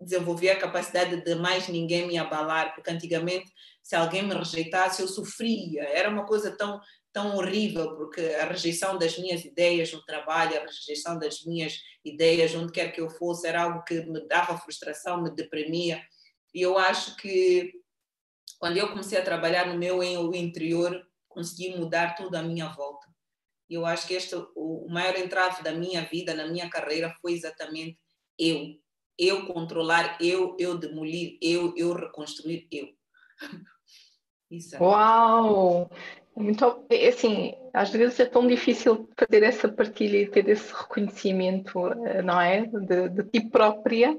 [0.00, 3.50] desenvolvi a capacidade de mais ninguém me abalar, porque antigamente
[3.82, 6.80] se alguém me rejeitasse eu sofria, era uma coisa tão
[7.12, 12.54] tão horrível, porque a rejeição das minhas ideias no trabalho, a rejeição das minhas ideias
[12.54, 16.02] onde quer que eu fosse, era algo que me dava frustração, me deprimia.
[16.54, 17.70] E eu acho que
[18.58, 20.02] quando eu comecei a trabalhar no meu
[20.34, 23.06] interior, consegui mudar tudo à minha volta.
[23.68, 27.32] E eu acho que este, o maior entrave da minha vida, na minha carreira, foi
[27.32, 27.98] exatamente
[28.38, 28.81] eu.
[29.18, 32.88] Eu controlar, eu, eu demolir, eu, eu reconstruir, eu.
[34.50, 34.76] Isso.
[34.76, 34.80] É.
[34.80, 35.90] Uau!
[36.88, 42.22] É assim, às vezes é tão difícil fazer essa partilha e ter esse reconhecimento, eh,
[42.22, 42.66] não é?
[42.66, 44.18] De, de ti própria.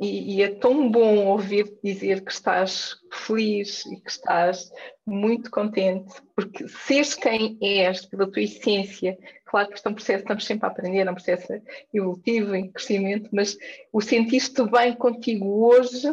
[0.00, 4.70] E, e, é tão bom ouvir dizer que estás feliz e que estás
[5.04, 10.22] muito contente, porque seres quem és, pela tua essência, claro que isto é um processo,
[10.22, 11.60] estamos sempre a aprender, é um processo
[11.92, 13.56] evolutivo, em crescimento, mas
[13.92, 16.08] o sentiste bem contigo hoje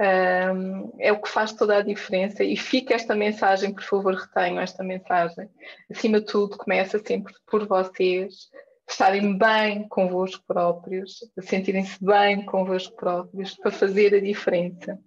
[0.00, 4.60] um, é o que faz toda a diferença e fica esta mensagem, por favor, retenham
[4.60, 5.48] esta mensagem.
[5.90, 8.50] Acima de tudo, começa sempre por vocês
[8.88, 14.98] estarem bem convosco próprios, sentirem-se bem convosco próprios para fazer a diferença.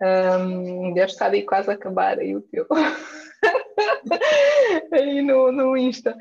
[0.00, 2.66] Um, deve estar aí quase a acabar aí o teu.
[4.92, 6.16] aí no, no Insta.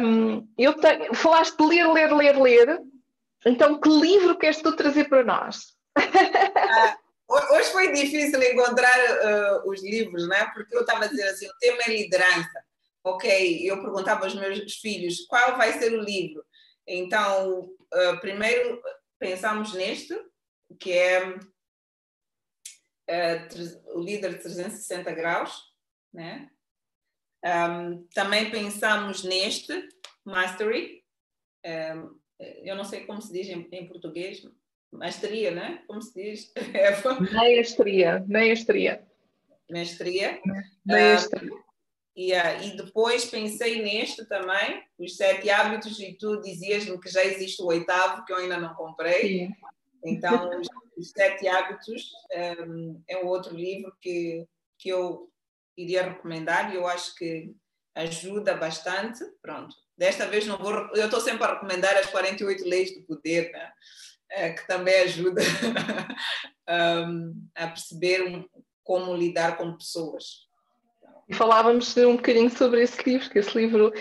[0.00, 2.80] Um, eu tenho, falaste de ler, ler, ler, ler.
[3.46, 5.74] Então, que livro queres tu trazer para nós?
[5.96, 6.96] Ah,
[7.30, 10.50] Hoje foi difícil encontrar uh, os livros, né?
[10.52, 12.64] porque eu estava a dizer assim: o tema é liderança.
[13.02, 16.44] Ok, eu perguntava aos meus filhos qual vai ser o livro.
[16.86, 18.82] Então, uh, primeiro
[19.18, 20.14] pensamos neste,
[20.78, 21.38] que é uh,
[23.94, 25.62] o líder de 360 graus,
[26.12, 26.50] né?
[27.42, 29.88] Um, também pensamos neste,
[30.24, 31.02] Mastery.
[31.64, 32.20] Um,
[32.62, 34.42] eu não sei como se diz em, em português,
[34.92, 35.82] Mestria, né?
[35.86, 36.52] Como se diz?
[37.20, 39.06] Mestria, mestria.
[39.70, 40.40] Mestria.
[40.84, 41.50] Mestria.
[42.20, 47.24] E, uh, e depois pensei neste também, os sete hábitos, e tu dizias-me que já
[47.24, 49.46] existe o oitavo, que eu ainda não comprei.
[49.46, 49.52] Sim.
[50.04, 50.68] Então, os,
[50.98, 52.10] os sete hábitos
[52.66, 54.46] um, é um outro livro que,
[54.78, 55.30] que eu
[55.76, 57.54] iria recomendar e eu acho que
[57.94, 59.24] ajuda bastante.
[59.40, 60.74] Pronto, desta vez não vou.
[60.94, 63.72] Eu estou sempre a recomendar as 48 leis do poder, né?
[64.30, 65.42] é, que também ajuda
[67.08, 68.46] um, a perceber
[68.84, 70.48] como lidar com pessoas.
[71.30, 73.92] E falávamos um bocadinho sobre esse livro, que esse livro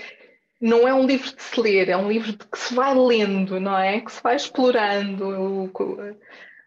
[0.60, 3.60] não é um livro de se ler, é um livro de que se vai lendo,
[3.60, 4.02] não é?
[4.02, 5.72] Que se vai explorando o,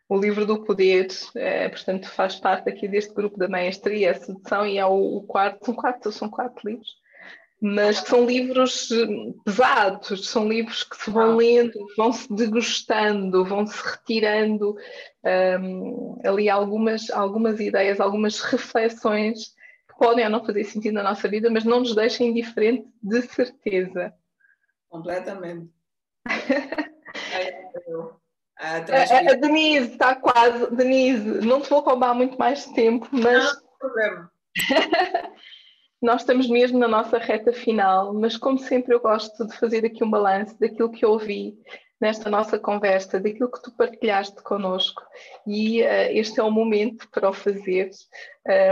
[0.09, 4.65] o livro do poder, é, portanto faz parte aqui deste grupo da maestria, a sedução,
[4.65, 6.91] e é o, o quarto, são quatro, são quatro livros,
[7.61, 9.07] mas são livros eh,
[9.45, 14.77] pesados, são livros que se vão lendo, vão se degustando, vão se retirando
[15.61, 19.61] um, ali algumas, algumas ideias, algumas reflexões
[19.97, 24.13] podem ou não fazer sentido na nossa vida, mas não nos deixem indiferente de certeza.
[24.89, 25.71] Completamente.
[28.59, 33.45] a, a, Denise está quase, Denise, não te vou roubar muito mais tempo, mas.
[33.45, 34.31] Não, problema.
[36.03, 40.03] Nós estamos mesmo na nossa reta final, mas como sempre eu gosto de fazer aqui
[40.03, 41.57] um balanço daquilo que eu ouvi
[42.01, 45.01] nesta nossa conversa, daquilo que tu partilhaste connosco
[45.47, 47.91] e uh, este é o momento para o fazer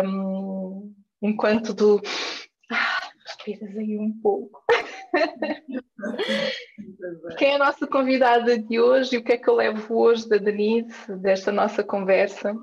[0.05, 0.93] um,
[1.23, 2.01] enquanto do
[2.71, 4.63] ah, respiras aí um pouco.
[7.37, 10.29] Quem é a nossa convidada de hoje e o que é que eu levo hoje
[10.29, 12.55] da Denise, desta nossa conversa?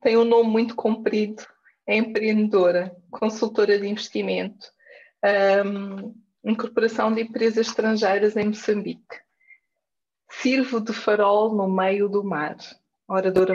[0.00, 1.44] Tem um nome muito comprido,
[1.86, 4.66] é empreendedora, consultora de investimento,
[5.64, 6.14] um,
[6.44, 9.20] Incorporação de empresas estrangeiras em Moçambique.
[10.28, 12.56] Sirvo de farol no meio do mar.
[13.06, 13.54] Oradora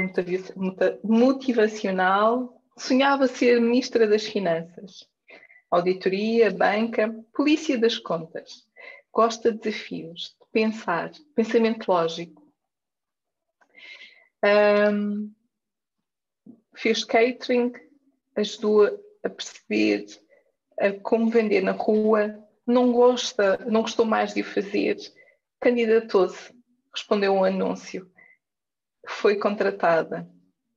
[1.03, 5.07] motivacional, sonhava ser ministra das Finanças.
[5.69, 8.65] Auditoria, banca, polícia das contas.
[9.11, 12.41] Gosta de desafios, de pensar, pensamento lógico.
[14.93, 15.34] Um,
[16.75, 17.73] fez catering,
[18.36, 18.86] ajudou
[19.23, 20.05] a perceber
[21.01, 24.97] como vender na rua, não gosta, não gostou mais de o fazer,
[25.59, 26.53] candidatou-se,
[26.93, 28.09] respondeu um anúncio,
[29.07, 30.30] foi contratada,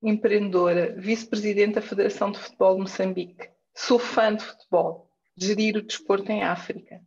[0.03, 6.31] empreendedora, vice-presidente da Federação de Futebol de Moçambique, sou fã de futebol, gerir o desporto
[6.33, 7.01] em África,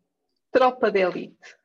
[0.52, 1.56] tropa de elite,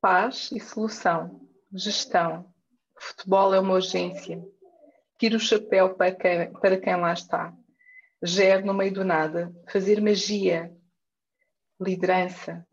[0.00, 1.40] paz e solução,
[1.72, 2.52] gestão,
[2.98, 4.42] futebol é uma urgência,
[5.18, 7.54] tiro o chapéu para quem, para quem lá está,
[8.22, 10.74] gere no meio do nada, fazer magia,
[11.80, 12.66] liderança,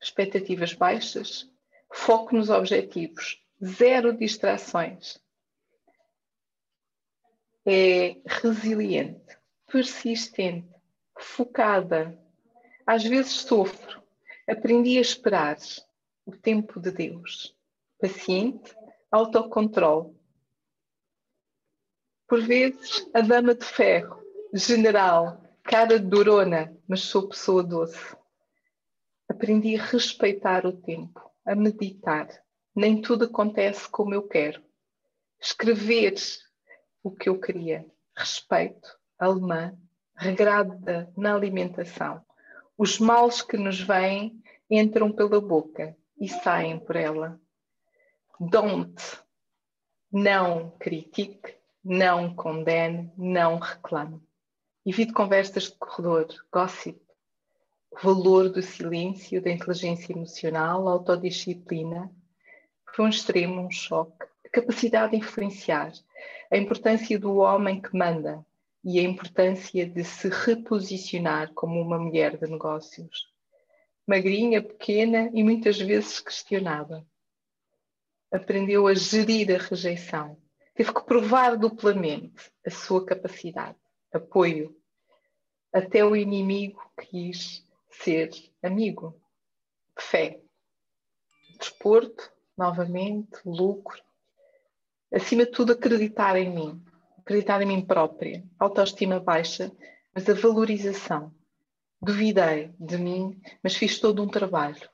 [0.00, 1.46] expectativas baixas,
[1.92, 5.20] foco nos objetivos, zero distrações.
[7.70, 9.36] É resiliente,
[9.70, 10.74] persistente,
[11.18, 12.18] focada.
[12.86, 14.02] Às vezes sofro.
[14.48, 15.58] Aprendi a esperar
[16.24, 17.54] o tempo de Deus.
[18.00, 18.74] Paciente,
[19.10, 20.16] autocontrole.
[22.26, 24.18] Por vezes, a dama de ferro,
[24.54, 28.16] general, cara durona, mas sou pessoa doce.
[29.28, 32.30] Aprendi a respeitar o tempo, a meditar.
[32.74, 34.64] Nem tudo acontece como eu quero.
[35.38, 36.14] Escrever
[37.08, 37.86] o que eu queria.
[38.16, 38.88] Respeito,
[39.18, 39.76] alemã,
[40.16, 42.24] regrada na alimentação.
[42.76, 47.40] Os males que nos vêm entram pela boca e saem por ela.
[48.38, 49.02] Don't.
[50.10, 51.54] Não critique,
[51.84, 54.22] não condene, não reclame.
[54.84, 57.00] Evite conversas de corredor, gossip.
[57.90, 62.10] O valor do silêncio, da inteligência emocional, autodisciplina.
[62.94, 64.26] Foi um extremo, um choque.
[64.46, 65.92] A capacidade de influenciar.
[66.50, 68.44] A importância do homem que manda
[68.82, 73.28] e a importância de se reposicionar como uma mulher de negócios.
[74.06, 77.06] Magrinha, pequena e muitas vezes questionada.
[78.32, 80.38] Aprendeu a gerir a rejeição.
[80.74, 83.76] Teve que provar duplamente a sua capacidade,
[84.12, 84.74] apoio,
[85.72, 88.30] até o inimigo quis ser
[88.62, 89.20] amigo.
[89.98, 90.40] Fé.
[91.58, 94.07] Desporto, novamente, lucro.
[95.12, 96.82] Acima de tudo, acreditar em mim.
[97.18, 98.44] Acreditar em mim própria.
[98.58, 99.72] Autoestima baixa,
[100.14, 101.32] mas a valorização.
[102.00, 104.88] Duvidei de mim, mas fiz todo um trabalho.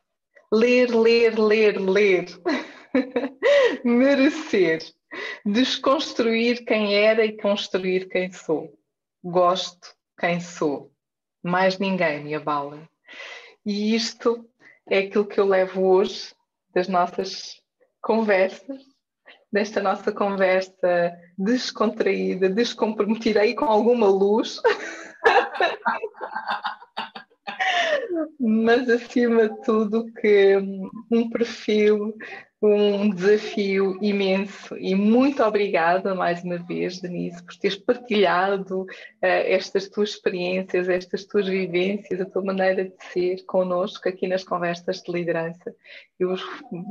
[0.53, 2.27] Ler, ler, ler, ler.
[3.85, 4.83] Merecer.
[5.45, 8.73] Desconstruir quem era e construir quem sou.
[9.23, 10.93] Gosto, quem sou.
[11.43, 12.89] Mais ninguém me abala.
[13.67, 14.49] E isto
[14.89, 16.35] é aquilo que eu levo hoje
[16.73, 17.61] das nossas
[18.01, 18.83] conversas,
[19.55, 24.61] desta nossa conversa descontraída, descomprometida e com alguma luz.
[28.41, 30.57] Mas acima de tudo que
[31.09, 32.17] um perfil
[32.67, 38.87] um desafio imenso e muito obrigada mais uma vez, Denise, por teres partilhado uh,
[39.21, 45.03] estas tuas experiências, estas tuas vivências, a tua maneira de ser connosco aqui nas conversas
[45.03, 45.75] de liderança.
[46.19, 46.37] Eu,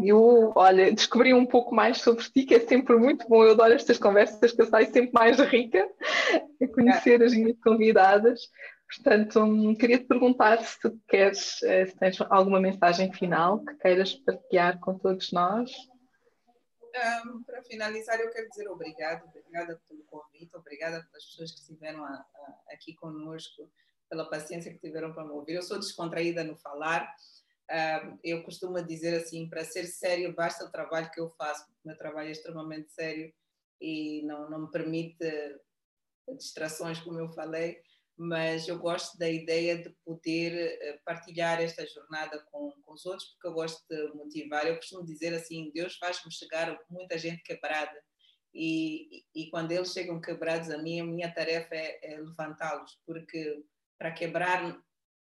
[0.03, 3.43] eu, olha, descobri um pouco mais sobre ti, que é sempre muito bom.
[3.43, 5.87] Eu adoro estas conversas, que eu saio sempre mais rica
[6.61, 8.41] a conhecer as minhas convidadas.
[8.95, 14.13] Portanto, queria te perguntar se tu queres, eh, se tens alguma mensagem final que queiras
[14.13, 15.71] partilhar com todos nós.
[17.25, 22.05] Um, para finalizar, eu quero dizer obrigado, obrigada pelo convite, obrigada pelas pessoas que estiveram
[22.05, 23.71] a, a, aqui conosco,
[24.07, 25.55] pela paciência que tiveram para me ouvir.
[25.55, 27.11] Eu sou descontraída no falar.
[28.23, 31.97] Eu costumo dizer assim, para ser sério, basta o trabalho que eu faço, o meu
[31.97, 33.33] trabalho é extremamente sério
[33.81, 35.17] e não, não me permite
[36.37, 37.81] distrações, como eu falei
[38.17, 43.29] mas eu gosto da ideia de poder eh, partilhar esta jornada com, com os outros,
[43.29, 44.67] porque eu gosto de motivar.
[44.67, 47.99] Eu costumo dizer assim: Deus faz-me chegar muita gente quebrada,
[48.53, 53.63] e, e, quando eles chegam quebrados a mim, a minha tarefa é, é levantá-los, porque
[53.97, 54.79] para quebrar,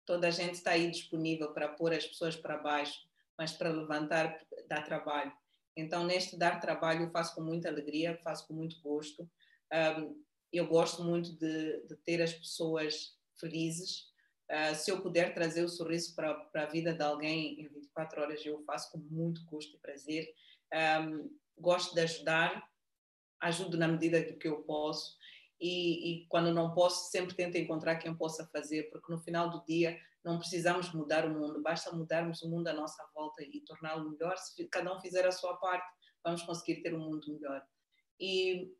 [0.04, 3.00] toda a gente está aí disponível para pôr as pessoas para baixo,
[3.38, 5.32] mas para levantar dá trabalho.
[5.74, 9.28] Então, neste dar trabalho, eu faço com muita alegria, faço com muito gosto.
[9.72, 10.22] Um,
[10.56, 14.12] eu gosto muito de, de ter as pessoas felizes.
[14.50, 18.44] Uh, se eu puder trazer o sorriso para, a vida de alguém em 24 horas,
[18.44, 20.32] eu faço com muito gosto e prazer.
[20.72, 22.68] Um, gosto de ajudar,
[23.40, 25.16] ajudo na medida do que eu posso
[25.60, 29.64] e, e, quando não posso, sempre tento encontrar quem possa fazer, porque no final do
[29.64, 34.10] dia não precisamos mudar o mundo, basta mudarmos o mundo à nossa volta e torná-lo
[34.10, 34.36] melhor.
[34.36, 35.86] Se cada um fizer a sua parte,
[36.24, 37.64] vamos conseguir ter um mundo melhor.
[38.18, 38.72] E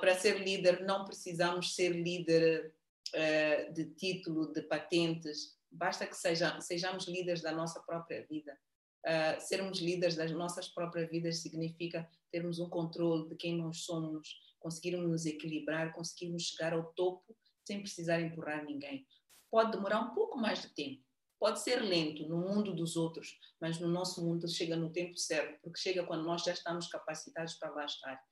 [0.00, 2.74] para ser líder, não precisamos ser líder
[3.14, 8.58] uh, de título, de patentes, basta que seja, sejamos líderes da nossa própria vida.
[9.06, 14.38] Uh, sermos líderes das nossas próprias vidas significa termos um controle de quem nós somos,
[14.58, 17.36] conseguirmos nos equilibrar, conseguirmos chegar ao topo
[17.66, 19.06] sem precisar empurrar ninguém.
[19.50, 21.02] Pode demorar um pouco mais de tempo,
[21.38, 25.58] pode ser lento no mundo dos outros, mas no nosso mundo chega no tempo certo,
[25.62, 28.22] porque chega quando nós já estamos capacitados para lá estar.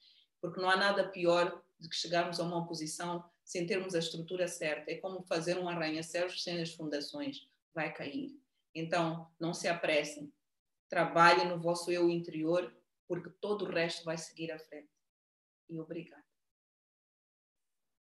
[0.40, 4.46] Porque não há nada pior do que chegarmos a uma posição sem termos a estrutura
[4.46, 4.90] certa.
[4.90, 8.38] É como fazer um arranha-céus sem as fundações, vai cair.
[8.74, 10.32] Então, não se apressem.
[10.88, 12.74] Trabalhem no vosso eu interior,
[13.06, 14.90] porque todo o resto vai seguir à frente.
[15.68, 16.27] E obrigada.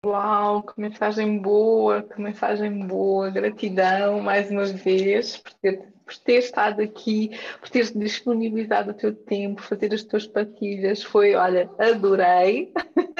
[0.05, 3.31] Uau, que mensagem boa, que mensagem boa.
[3.31, 7.31] Gratidão mais uma vez por ter, por ter estado aqui,
[7.61, 11.03] por teres disponibilizado o teu tempo, fazer as tuas partilhas.
[11.03, 12.73] Foi, olha, adorei.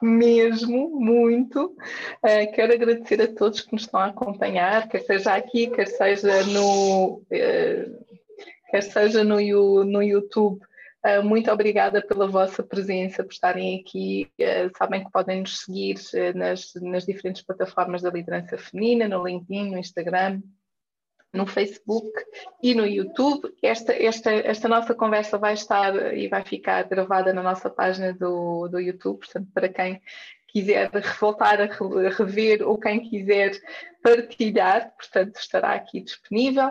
[0.00, 1.76] mesmo muito.
[2.22, 6.44] Uh, quero agradecer a todos que nos estão a acompanhar, quer seja aqui, quer seja
[6.44, 8.04] no, uh,
[8.70, 9.36] quer seja no,
[9.84, 10.60] no YouTube.
[11.06, 14.28] Uh, muito obrigada pela vossa presença, por estarem aqui.
[14.76, 15.96] sabem que podem nos seguir
[16.34, 20.42] nas, nas diferentes plataformas da liderança feminina, no LinkedIn, no Instagram,
[21.32, 22.10] no Facebook
[22.62, 23.54] e no YouTube.
[23.62, 28.66] Esta, esta, esta nossa conversa vai estar e vai ficar gravada na nossa página do,
[28.68, 30.00] do YouTube, portanto, para quem
[30.56, 30.90] quiser
[31.20, 33.52] voltar a rever ou quem quiser
[34.02, 36.70] partilhar, portanto, estará aqui disponível.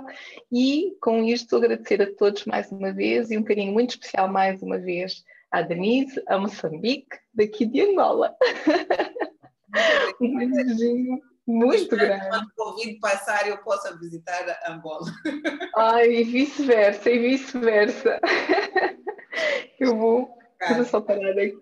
[0.51, 4.59] E com isto, agradecer a todos mais uma vez e um carinho muito especial mais
[4.63, 8.35] uma vez à Denise, a Moçambique, daqui de Angola.
[10.19, 11.21] um beijinho.
[11.45, 12.27] Muito grande.
[12.27, 15.05] Quando o Covid passar, eu possa visitar Angola.
[15.77, 18.19] Ai, e vice-versa, e vice-versa.
[19.79, 20.35] Eu vou,
[20.73, 21.59] vou só parar aqui.